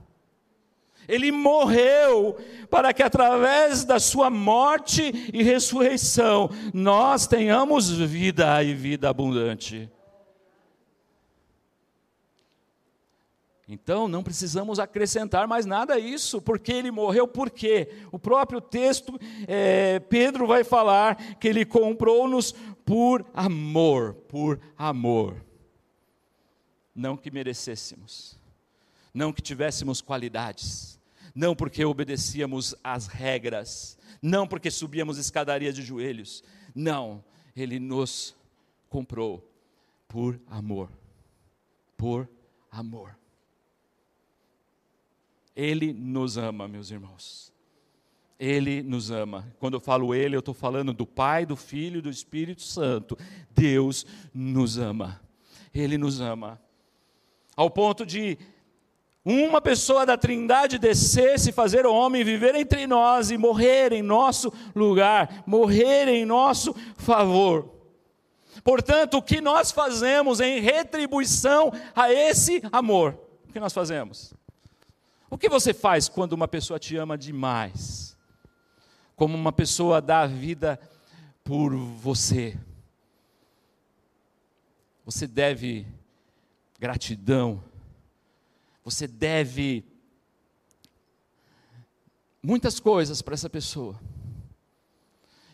Ele 1.09 1.31
morreu 1.31 2.37
para 2.69 2.93
que 2.93 3.03
através 3.03 3.83
da 3.83 3.99
sua 3.99 4.29
morte 4.29 5.11
e 5.33 5.41
ressurreição 5.43 6.49
nós 6.73 7.25
tenhamos 7.25 7.89
vida 7.89 8.63
e 8.63 8.73
vida 8.73 9.09
abundante. 9.09 9.91
Então 13.71 14.07
não 14.07 14.23
precisamos 14.23 14.79
acrescentar 14.79 15.47
mais 15.47 15.63
nada 15.63 15.93
a 15.93 15.99
isso, 15.99 16.41
porque 16.41 16.71
ele 16.71 16.89
morreu, 16.89 17.27
por 17.27 17.51
quê? 17.51 17.89
O 18.11 18.17
próprio 18.17 18.59
texto, 18.59 19.19
é, 19.47 19.99
Pedro 19.99 20.47
vai 20.47 20.63
falar 20.63 21.15
que 21.35 21.47
ele 21.47 21.63
comprou-nos 21.63 22.51
por 22.83 23.23
amor, 23.31 24.15
por 24.27 24.59
amor. 24.75 25.45
Não 26.95 27.15
que 27.15 27.29
merecêssemos, 27.29 28.39
não 29.13 29.31
que 29.31 29.41
tivéssemos 29.41 30.01
qualidades, 30.01 30.98
não 31.33 31.55
porque 31.55 31.83
obedecíamos 31.83 32.75
às 32.83 33.07
regras, 33.07 33.97
não 34.21 34.47
porque 34.47 34.69
subíamos 34.69 35.17
escadarias 35.17 35.75
de 35.75 35.81
joelhos, 35.81 36.43
não, 36.75 37.23
ele 37.55 37.79
nos 37.79 38.35
comprou 38.89 39.49
por 40.07 40.39
amor, 40.47 40.91
por 41.95 42.29
amor. 42.71 43.17
Ele 45.55 45.91
nos 45.91 46.37
ama, 46.37 46.67
meus 46.67 46.89
irmãos. 46.89 47.51
Ele 48.39 48.81
nos 48.81 49.11
ama. 49.11 49.53
Quando 49.59 49.73
eu 49.73 49.79
falo 49.81 50.15
Ele, 50.15 50.35
eu 50.35 50.39
estou 50.39 50.53
falando 50.53 50.93
do 50.93 51.05
Pai, 51.05 51.45
do 51.45 51.57
Filho 51.57 51.97
e 51.99 52.01
do 52.01 52.09
Espírito 52.09 52.61
Santo. 52.61 53.17
Deus 53.51 54.05
nos 54.33 54.77
ama. 54.77 55.19
Ele 55.73 55.97
nos 55.97 56.21
ama. 56.21 56.61
Ao 57.57 57.69
ponto 57.69 58.05
de 58.05 58.37
uma 59.23 59.61
pessoa 59.61 60.05
da 60.05 60.17
Trindade 60.17 60.79
descer, 60.79 61.39
se 61.39 61.51
fazer 61.51 61.85
homem, 61.85 62.23
viver 62.23 62.55
entre 62.55 62.87
nós 62.87 63.31
e 63.31 63.37
morrer 63.37 63.91
em 63.91 64.01
nosso 64.01 64.51
lugar, 64.73 65.43
morrer 65.45 66.07
em 66.07 66.25
nosso 66.25 66.73
favor. 66.95 67.75
Portanto, 68.63 69.17
o 69.17 69.21
que 69.21 69.41
nós 69.41 69.71
fazemos 69.71 70.39
em 70.39 70.59
retribuição 70.59 71.71
a 71.95 72.11
esse 72.11 72.61
amor? 72.71 73.17
O 73.47 73.51
que 73.51 73.59
nós 73.59 73.73
fazemos? 73.73 74.33
O 75.29 75.37
que 75.37 75.49
você 75.49 75.73
faz 75.73 76.09
quando 76.09 76.33
uma 76.33 76.47
pessoa 76.47 76.79
te 76.79 76.95
ama 76.97 77.17
demais? 77.17 78.17
Como 79.15 79.37
uma 79.37 79.51
pessoa 79.51 80.01
dá 80.01 80.21
a 80.21 80.27
vida 80.27 80.79
por 81.43 81.75
você? 81.75 82.57
Você 85.05 85.27
deve 85.27 85.85
gratidão, 86.79 87.63
você 88.89 89.07
deve 89.07 89.85
muitas 92.41 92.79
coisas 92.79 93.21
para 93.21 93.33
essa 93.33 93.49
pessoa. 93.49 93.99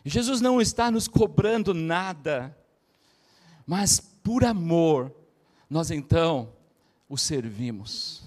E 0.04 0.10
Jesus 0.10 0.40
não 0.40 0.60
está 0.60 0.90
nos 0.90 1.08
cobrando 1.08 1.74
nada, 1.74 2.56
mas 3.66 4.00
por 4.00 4.44
amor, 4.44 5.14
nós 5.68 5.90
então 5.90 6.52
o 7.08 7.18
servimos. 7.18 8.22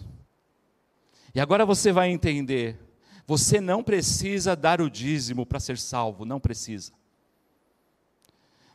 E 1.33 1.39
agora 1.39 1.65
você 1.65 1.91
vai 1.91 2.09
entender: 2.09 2.77
você 3.25 3.59
não 3.59 3.83
precisa 3.83 4.55
dar 4.55 4.81
o 4.81 4.89
dízimo 4.89 5.45
para 5.45 5.59
ser 5.59 5.77
salvo, 5.77 6.25
não 6.25 6.39
precisa. 6.39 6.91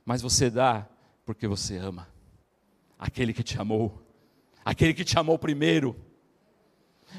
Mas 0.04 0.20
você 0.20 0.50
dá 0.50 0.86
porque 1.24 1.46
você 1.46 1.76
ama 1.76 2.08
aquele 2.98 3.34
que 3.34 3.42
te 3.42 3.60
amou, 3.60 4.02
aquele 4.64 4.94
que 4.94 5.04
te 5.04 5.18
amou 5.18 5.38
primeiro. 5.38 5.94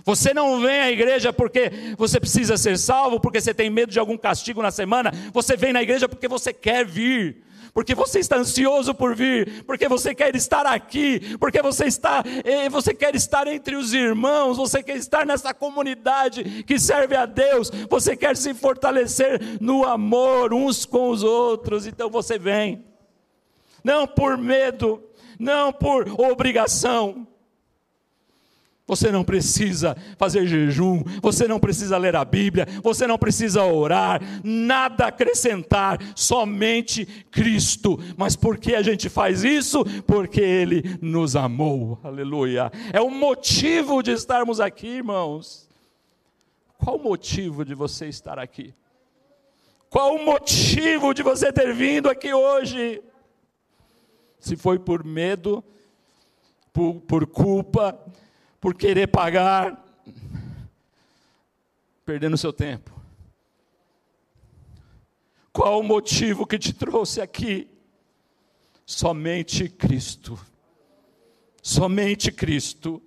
Você 0.03 0.33
não 0.33 0.61
vem 0.61 0.81
à 0.81 0.91
igreja 0.91 1.31
porque 1.31 1.71
você 1.97 2.19
precisa 2.19 2.57
ser 2.57 2.77
salvo, 2.77 3.19
porque 3.19 3.39
você 3.39 3.53
tem 3.53 3.69
medo 3.69 3.91
de 3.91 3.99
algum 3.99 4.17
castigo 4.17 4.61
na 4.61 4.71
semana. 4.71 5.11
Você 5.33 5.55
vem 5.55 5.73
na 5.73 5.81
igreja 5.81 6.09
porque 6.09 6.27
você 6.27 6.51
quer 6.51 6.85
vir 6.85 7.45
porque 7.75 7.93
você 7.93 8.19
está 8.19 8.37
ansioso 8.37 8.95
por 8.95 9.13
vir, 9.13 9.65
porque 9.65 9.89
você 9.89 10.15
quer 10.15 10.33
estar 10.33 10.65
aqui, 10.65 11.35
porque 11.37 11.61
você 11.61 11.83
está, 11.83 12.23
eh, 12.45 12.69
você 12.69 12.93
quer 12.93 13.13
estar 13.15 13.45
entre 13.47 13.75
os 13.75 13.93
irmãos, 13.93 14.55
você 14.55 14.81
quer 14.81 14.95
estar 14.95 15.25
nessa 15.25 15.53
comunidade 15.53 16.63
que 16.63 16.79
serve 16.79 17.17
a 17.17 17.25
Deus, 17.25 17.69
você 17.89 18.15
quer 18.15 18.37
se 18.37 18.53
fortalecer 18.53 19.41
no 19.59 19.83
amor 19.83 20.53
uns 20.53 20.85
com 20.85 21.09
os 21.09 21.21
outros, 21.21 21.85
então 21.85 22.09
você 22.09 22.39
vem. 22.39 22.81
Não 23.83 24.07
por 24.07 24.37
medo, 24.37 25.03
não 25.37 25.73
por 25.73 26.07
obrigação, 26.17 27.27
você 28.87 29.11
não 29.11 29.23
precisa 29.23 29.97
fazer 30.17 30.45
jejum, 30.45 31.03
você 31.21 31.47
não 31.47 31.59
precisa 31.59 31.97
ler 31.97 32.15
a 32.15 32.23
Bíblia, 32.23 32.67
você 32.83 33.07
não 33.07 33.17
precisa 33.17 33.63
orar, 33.63 34.21
nada 34.43 35.07
acrescentar, 35.07 35.99
somente 36.15 37.05
Cristo. 37.31 37.99
Mas 38.15 38.35
por 38.35 38.57
que 38.57 38.75
a 38.75 38.83
gente 38.83 39.09
faz 39.09 39.43
isso? 39.43 39.83
Porque 40.05 40.41
Ele 40.41 40.97
nos 41.01 41.35
amou, 41.35 41.99
aleluia. 42.03 42.71
É 42.93 43.01
o 43.01 43.09
motivo 43.09 44.03
de 44.03 44.11
estarmos 44.11 44.59
aqui, 44.59 44.87
irmãos. 44.87 45.67
Qual 46.77 46.97
o 46.97 47.03
motivo 47.03 47.65
de 47.65 47.73
você 47.73 48.07
estar 48.07 48.37
aqui? 48.37 48.73
Qual 49.89 50.15
o 50.15 50.25
motivo 50.25 51.13
de 51.13 51.23
você 51.23 51.51
ter 51.51 51.73
vindo 51.73 52.09
aqui 52.09 52.33
hoje? 52.33 53.01
Se 54.39 54.55
foi 54.55 54.77
por 54.77 55.03
medo, 55.03 55.63
por, 56.71 56.95
por 57.01 57.25
culpa, 57.25 57.97
por 58.65 58.73
querer 58.73 59.05
pagar, 59.05 59.79
perdendo 62.03 62.35
seu 62.35 62.51
tempo. 62.51 62.91
Qual 65.53 65.79
o 65.79 65.83
motivo 65.83 66.47
que 66.47 66.57
te 66.57 66.73
trouxe 66.73 67.21
aqui? 67.21 67.67
Somente 68.83 69.69
Cristo. 69.69 70.39
Somente 71.61 72.31
Cristo. 72.31 72.99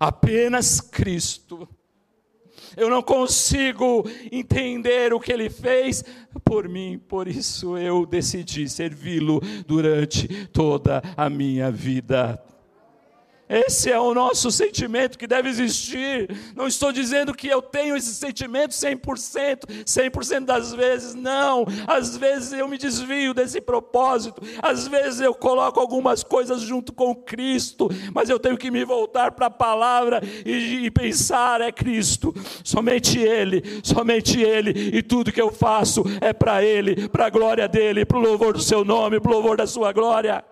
Apenas 0.00 0.80
Cristo. 0.80 1.68
Eu 2.74 2.88
não 2.88 3.02
consigo 3.02 4.02
entender 4.32 5.12
o 5.12 5.20
que 5.20 5.30
ele 5.30 5.50
fez 5.50 6.02
por 6.42 6.70
mim, 6.70 6.98
por 6.98 7.28
isso 7.28 7.76
eu 7.76 8.06
decidi 8.06 8.66
servi-lo 8.66 9.42
durante 9.66 10.46
toda 10.46 11.02
a 11.14 11.28
minha 11.28 11.70
vida. 11.70 12.42
Esse 13.48 13.92
é 13.92 13.98
o 13.98 14.12
nosso 14.12 14.50
sentimento 14.50 15.16
que 15.16 15.26
deve 15.26 15.48
existir. 15.48 16.28
Não 16.54 16.66
estou 16.66 16.90
dizendo 16.90 17.32
que 17.32 17.46
eu 17.46 17.62
tenho 17.62 17.96
esse 17.96 18.12
sentimento 18.14 18.72
100%, 18.72 19.84
100% 19.84 20.44
das 20.44 20.74
vezes, 20.74 21.14
não. 21.14 21.64
Às 21.86 22.16
vezes 22.16 22.52
eu 22.52 22.66
me 22.66 22.76
desvio 22.76 23.32
desse 23.32 23.60
propósito, 23.60 24.42
às 24.60 24.88
vezes 24.88 25.20
eu 25.20 25.34
coloco 25.34 25.78
algumas 25.78 26.24
coisas 26.24 26.60
junto 26.60 26.92
com 26.92 27.14
Cristo, 27.14 27.88
mas 28.12 28.28
eu 28.28 28.40
tenho 28.40 28.56
que 28.56 28.70
me 28.70 28.84
voltar 28.84 29.32
para 29.32 29.46
a 29.46 29.50
palavra 29.50 30.20
e, 30.44 30.86
e 30.86 30.90
pensar: 30.90 31.60
é 31.60 31.70
Cristo, 31.70 32.34
somente 32.64 33.18
Ele, 33.18 33.62
somente 33.82 34.40
Ele, 34.40 34.96
e 34.96 35.02
tudo 35.02 35.32
que 35.32 35.40
eu 35.40 35.52
faço 35.52 36.02
é 36.20 36.32
para 36.32 36.64
Ele, 36.64 37.08
para 37.08 37.26
a 37.26 37.30
glória 37.30 37.68
dEle, 37.68 38.04
para 38.04 38.18
o 38.18 38.20
louvor 38.20 38.54
do 38.54 38.60
Seu 38.60 38.84
nome, 38.84 39.20
para 39.20 39.30
o 39.30 39.34
louvor 39.34 39.56
da 39.56 39.66
Sua 39.66 39.92
glória. 39.92 40.44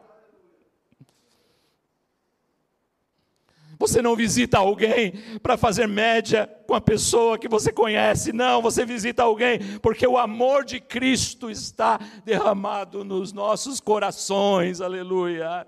Você 3.78 4.00
não 4.00 4.14
visita 4.14 4.58
alguém 4.58 5.12
para 5.42 5.56
fazer 5.56 5.86
média 5.86 6.48
com 6.66 6.74
a 6.74 6.80
pessoa 6.80 7.38
que 7.38 7.48
você 7.48 7.72
conhece, 7.72 8.32
não, 8.32 8.62
você 8.62 8.84
visita 8.84 9.22
alguém 9.22 9.58
porque 9.80 10.06
o 10.06 10.18
amor 10.18 10.64
de 10.64 10.80
Cristo 10.80 11.50
está 11.50 11.98
derramado 12.24 13.04
nos 13.04 13.32
nossos 13.32 13.80
corações, 13.80 14.80
aleluia. 14.80 15.66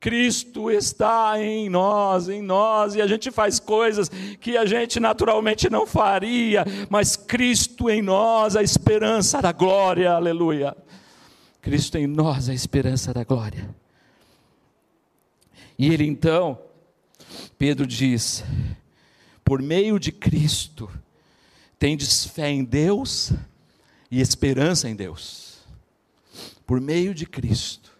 Cristo 0.00 0.70
está 0.70 1.34
em 1.38 1.68
nós, 1.68 2.26
em 2.30 2.40
nós, 2.40 2.94
e 2.94 3.02
a 3.02 3.06
gente 3.06 3.30
faz 3.30 3.60
coisas 3.60 4.08
que 4.40 4.56
a 4.56 4.64
gente 4.64 4.98
naturalmente 4.98 5.68
não 5.68 5.86
faria, 5.86 6.64
mas 6.88 7.16
Cristo 7.16 7.90
em 7.90 8.00
nós, 8.00 8.56
a 8.56 8.62
esperança 8.62 9.42
da 9.42 9.52
glória, 9.52 10.10
aleluia. 10.12 10.74
Cristo 11.60 11.98
em 11.98 12.06
nós, 12.06 12.48
a 12.48 12.54
esperança 12.54 13.12
da 13.12 13.24
glória. 13.24 13.68
E 15.78 15.92
ele 15.92 16.06
então 16.06 16.58
Pedro 17.60 17.86
diz: 17.86 18.42
por 19.44 19.60
meio 19.60 20.00
de 20.00 20.10
Cristo, 20.10 20.90
tendes 21.78 22.24
fé 22.24 22.48
em 22.48 22.64
Deus 22.64 23.32
e 24.10 24.18
esperança 24.18 24.88
em 24.88 24.96
Deus. 24.96 25.58
Por 26.64 26.80
meio 26.80 27.14
de 27.14 27.26
Cristo. 27.26 27.92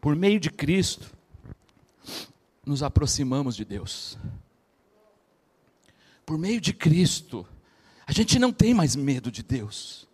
Por 0.00 0.16
meio 0.16 0.40
de 0.40 0.48
Cristo, 0.48 1.14
nos 2.64 2.82
aproximamos 2.82 3.54
de 3.54 3.66
Deus. 3.66 4.16
Por 6.24 6.38
meio 6.38 6.58
de 6.58 6.72
Cristo, 6.72 7.46
a 8.06 8.12
gente 8.12 8.38
não 8.38 8.50
tem 8.50 8.72
mais 8.72 8.96
medo 8.96 9.30
de 9.30 9.42
Deus. 9.42 10.08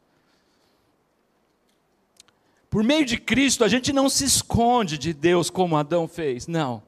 Por 2.70 2.85
meio 2.85 3.04
de 3.04 3.16
Cristo, 3.16 3.64
a 3.64 3.68
gente 3.68 3.92
não 3.92 4.09
se 4.09 4.24
esconde 4.24 4.98
de 4.98 5.12
Deus 5.12 5.48
como 5.48 5.76
Adão 5.76 6.07
fez, 6.07 6.46
não. 6.46 6.83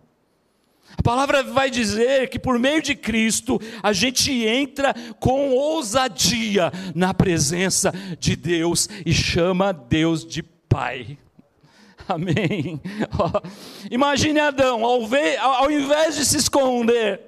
A 0.97 1.03
palavra 1.03 1.43
vai 1.43 1.71
dizer 1.71 2.29
que 2.29 2.39
por 2.39 2.59
meio 2.59 2.83
de 2.83 2.95
Cristo 2.95 3.61
a 3.83 3.93
gente 3.93 4.33
entra 4.45 4.95
com 5.19 5.51
ousadia 5.53 6.73
na 6.95 7.15
presença 7.15 7.93
de 8.19 8.37
Deus 8.37 8.89
e 9.07 9.13
chama 9.13 9.73
Deus 9.73 10.27
de 10.27 10.43
Pai. 10.43 11.17
Amém. 12.07 12.81
Imagine 13.91 14.41
Adão, 14.41 14.85
ao, 14.85 15.07
ver, 15.07 15.39
ao 15.39 15.71
invés 15.71 16.17
de 16.17 16.27
se 16.27 16.37
esconder, 16.37 17.21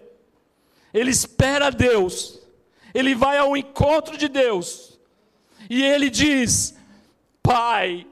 ele 0.92 1.10
espera 1.10 1.70
Deus, 1.70 2.40
ele 2.92 3.14
vai 3.14 3.38
ao 3.38 3.56
encontro 3.56 4.18
de 4.18 4.28
Deus, 4.28 4.98
e 5.70 5.82
ele 5.82 6.10
diz: 6.10 6.76
Pai, 7.42 8.06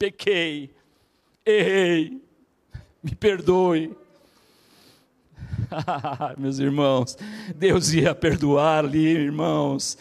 pequei, 0.00 0.70
errei, 1.44 2.18
me 3.02 3.14
perdoe. 3.14 3.94
Meus 6.36 6.58
irmãos, 6.58 7.16
Deus 7.54 7.92
ia 7.92 8.14
perdoar 8.14 8.84
ali, 8.84 9.06
irmãos, 9.06 9.96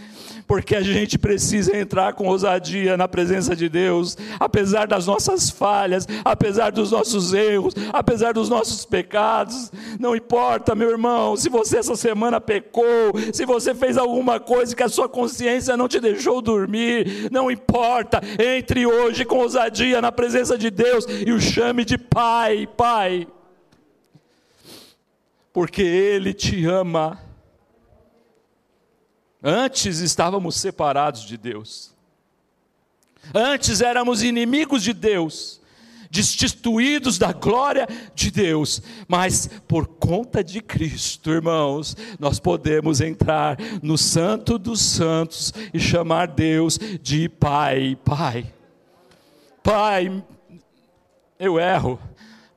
porque 0.48 0.76
a 0.76 0.82
gente 0.82 1.18
precisa 1.18 1.76
entrar 1.78 2.14
com 2.14 2.28
ousadia 2.28 2.98
na 2.98 3.08
presença 3.08 3.56
de 3.56 3.70
Deus, 3.70 4.18
apesar 4.40 4.88
das 4.88 5.06
nossas 5.06 5.50
falhas, 5.50 6.08
apesar 6.26 6.72
dos 6.72 6.92
nossos 6.92 7.34
erros, 7.34 7.74
apesar 7.94 8.34
dos 8.34 8.50
nossos 8.50 8.86
pecados. 8.86 9.72
Não 10.00 10.16
importa, 10.16 10.76
meu 10.76 10.90
irmão, 10.90 11.36
se 11.36 11.50
você 11.50 11.78
essa 11.78 11.96
semana 11.96 12.42
pecou, 12.42 13.14
se 13.32 13.46
você 13.46 13.74
fez 13.76 13.98
alguma 13.98 14.40
coisa 14.40 14.76
que 14.76 14.84
a 14.84 14.90
sua 14.90 15.08
consciência 15.08 15.78
não 15.78 15.88
te 15.88 16.00
deixou 16.00 16.42
dormir, 16.42 17.30
não 17.32 17.52
importa, 17.52 18.22
entre 18.40 18.86
hoje 18.86 19.26
com 19.26 19.38
ousadia 19.38 20.02
na 20.02 20.12
presença 20.12 20.58
de 20.58 20.70
Deus 20.70 21.06
e 21.26 21.32
o 21.32 21.40
chame 21.40 21.86
de 21.86 21.98
Pai, 21.98 22.68
Pai 22.76 23.28
porque 25.60 25.82
Ele 25.82 26.34
te 26.34 26.66
ama. 26.66 27.20
Antes 29.44 30.00
estávamos 30.00 30.56
separados 30.56 31.24
de 31.24 31.36
Deus, 31.36 31.94
antes 33.36 33.82
éramos 33.82 34.24
inimigos 34.24 34.82
de 34.84 34.94
Deus, 34.94 35.60
destituídos 36.10 37.18
da 37.18 37.34
glória 37.34 37.86
de 38.16 38.32
Deus, 38.32 38.82
mas 39.06 39.50
por 39.68 39.86
conta 39.86 40.42
de 40.42 40.62
Cristo, 40.62 41.30
irmãos, 41.30 41.94
nós 42.18 42.40
podemos 42.40 43.02
entrar 43.02 43.58
no 43.84 43.98
Santo 43.98 44.58
dos 44.58 44.80
Santos 44.80 45.54
e 45.74 45.80
chamar 45.80 46.30
Deus 46.30 46.80
de 47.02 47.28
Pai, 47.28 47.98
Pai. 48.06 48.54
Pai, 49.62 50.24
eu 51.38 51.60
erro, 51.60 52.00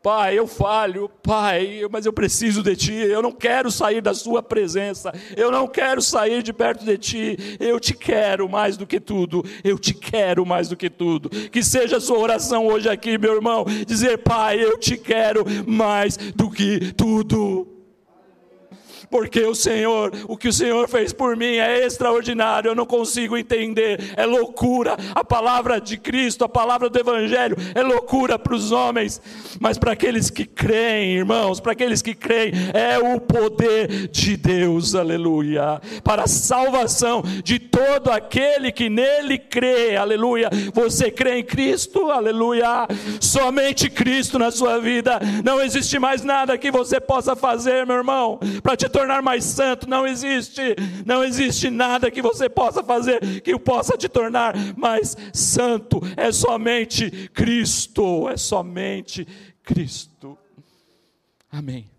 Pai, 0.03 0.37
eu 0.37 0.49
falho, 0.49 1.09
Pai, 1.23 1.83
mas 1.91 2.05
eu 2.05 2.13
preciso 2.13 2.61
de 2.61 2.75
Ti, 2.75 2.93
eu 2.93 3.23
não 3.23 3.31
quero 3.31 3.71
sair 3.71 4.01
da 4.01 4.13
Sua 4.13 4.43
presença, 4.43 5.13
eu 5.37 5.51
não 5.51 5.69
quero 5.69 6.03
sair 6.03 6.43
de 6.43 6.53
perto 6.53 6.85
de 6.85 6.99
Ti, 6.99 7.57
eu 7.61 7.79
te 7.79 7.95
quero 7.95 8.49
mais 8.49 8.77
do 8.77 8.85
que 8.85 8.99
tudo, 8.99 9.45
eu 9.63 9.79
te 9.79 9.95
quero 9.95 10.45
mais 10.45 10.69
do 10.69 10.77
que 10.77 10.91
tudo. 10.91 11.31
Que 11.31 11.63
seja 11.63 11.99
a 11.99 12.01
sua 12.01 12.19
oração 12.19 12.67
hoje 12.67 12.89
aqui, 12.89 13.17
meu 13.17 13.35
irmão, 13.35 13.65
dizer: 13.87 14.19
Pai, 14.19 14.63
eu 14.63 14.77
te 14.77 14.97
quero 14.97 15.45
mais 15.67 16.17
do 16.17 16.51
que 16.51 16.93
tudo 16.95 17.72
porque 19.13 19.45
o 19.45 19.55
Senhor, 19.55 20.11
o 20.27 20.39
que 20.39 20.49
o 20.49 20.53
Senhor 20.53 20.89
fez 20.89 21.13
por 21.13 21.37
mim 21.37 21.57
é 21.57 21.85
extraordinário, 21.85 22.71
eu 22.71 22.75
não 22.75 22.87
consigo 22.87 23.37
entender, 23.37 24.15
é 24.17 24.25
loucura. 24.25 24.97
A 25.15 25.23
palavra 25.23 25.79
de 25.79 25.99
Cristo, 25.99 26.45
a 26.45 26.49
palavra 26.49 26.89
do 26.89 26.99
Evangelho 26.99 27.55
é 27.75 27.83
loucura 27.83 28.39
para 28.39 28.55
os 28.55 28.73
homens, 28.73 29.21
mas 29.61 29.77
para 29.77 29.93
aqueles 29.93 30.31
que 30.31 30.47
creem, 30.47 31.13
irmãos, 31.13 31.61
para 31.61 31.73
aqueles 31.73 32.01
que 32.01 32.15
creem, 32.15 32.53
é 32.73 32.99
o 32.99 33.21
poder 33.21 34.09
de 34.09 34.35
Deus, 34.35 34.95
aleluia, 34.95 35.79
para 36.03 36.23
a 36.23 36.27
salvação 36.27 37.23
de 37.45 37.59
todo 37.59 38.11
aquele 38.11 38.73
que 38.73 38.89
nele 38.89 39.37
crê, 39.37 39.95
aleluia. 39.95 40.49
Você 40.73 41.11
crê 41.11 41.41
em 41.41 41.45
Cristo, 41.45 42.11
aleluia, 42.11 42.89
somente 43.21 43.91
Cristo 43.91 44.39
na 44.39 44.51
sua 44.51 44.79
vida, 44.79 45.21
não 45.45 45.61
existe 45.61 45.99
mais 45.99 46.25
nada 46.25 46.57
que 46.57 46.71
você 46.71 46.99
possa 46.99 47.37
fazer, 47.37 47.85
meu 47.85 47.97
irmão, 47.97 48.41
para 48.63 48.75
te 48.75 48.89
tornar 48.89 49.02
tornar 49.03 49.21
mais 49.21 49.45
santo, 49.45 49.89
não 49.89 50.07
existe, 50.07 50.77
não 51.05 51.25
existe 51.25 51.69
nada 51.69 52.11
que 52.11 52.23
você 52.23 52.49
possa 52.49 52.85
fazer 52.85 53.41
que 53.41 53.53
o 53.53 53.59
possa 53.59 53.99
te 53.99 54.09
tornar 54.09 54.55
mais 54.77 55.17
santo, 55.33 56.01
é 56.17 56.31
somente 56.31 57.29
Cristo, 57.35 58.29
é 58.29 58.37
somente 58.37 59.27
Cristo. 59.65 60.39
Amém. 61.51 61.91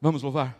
Vamos 0.00 0.22
louvar? 0.22 0.59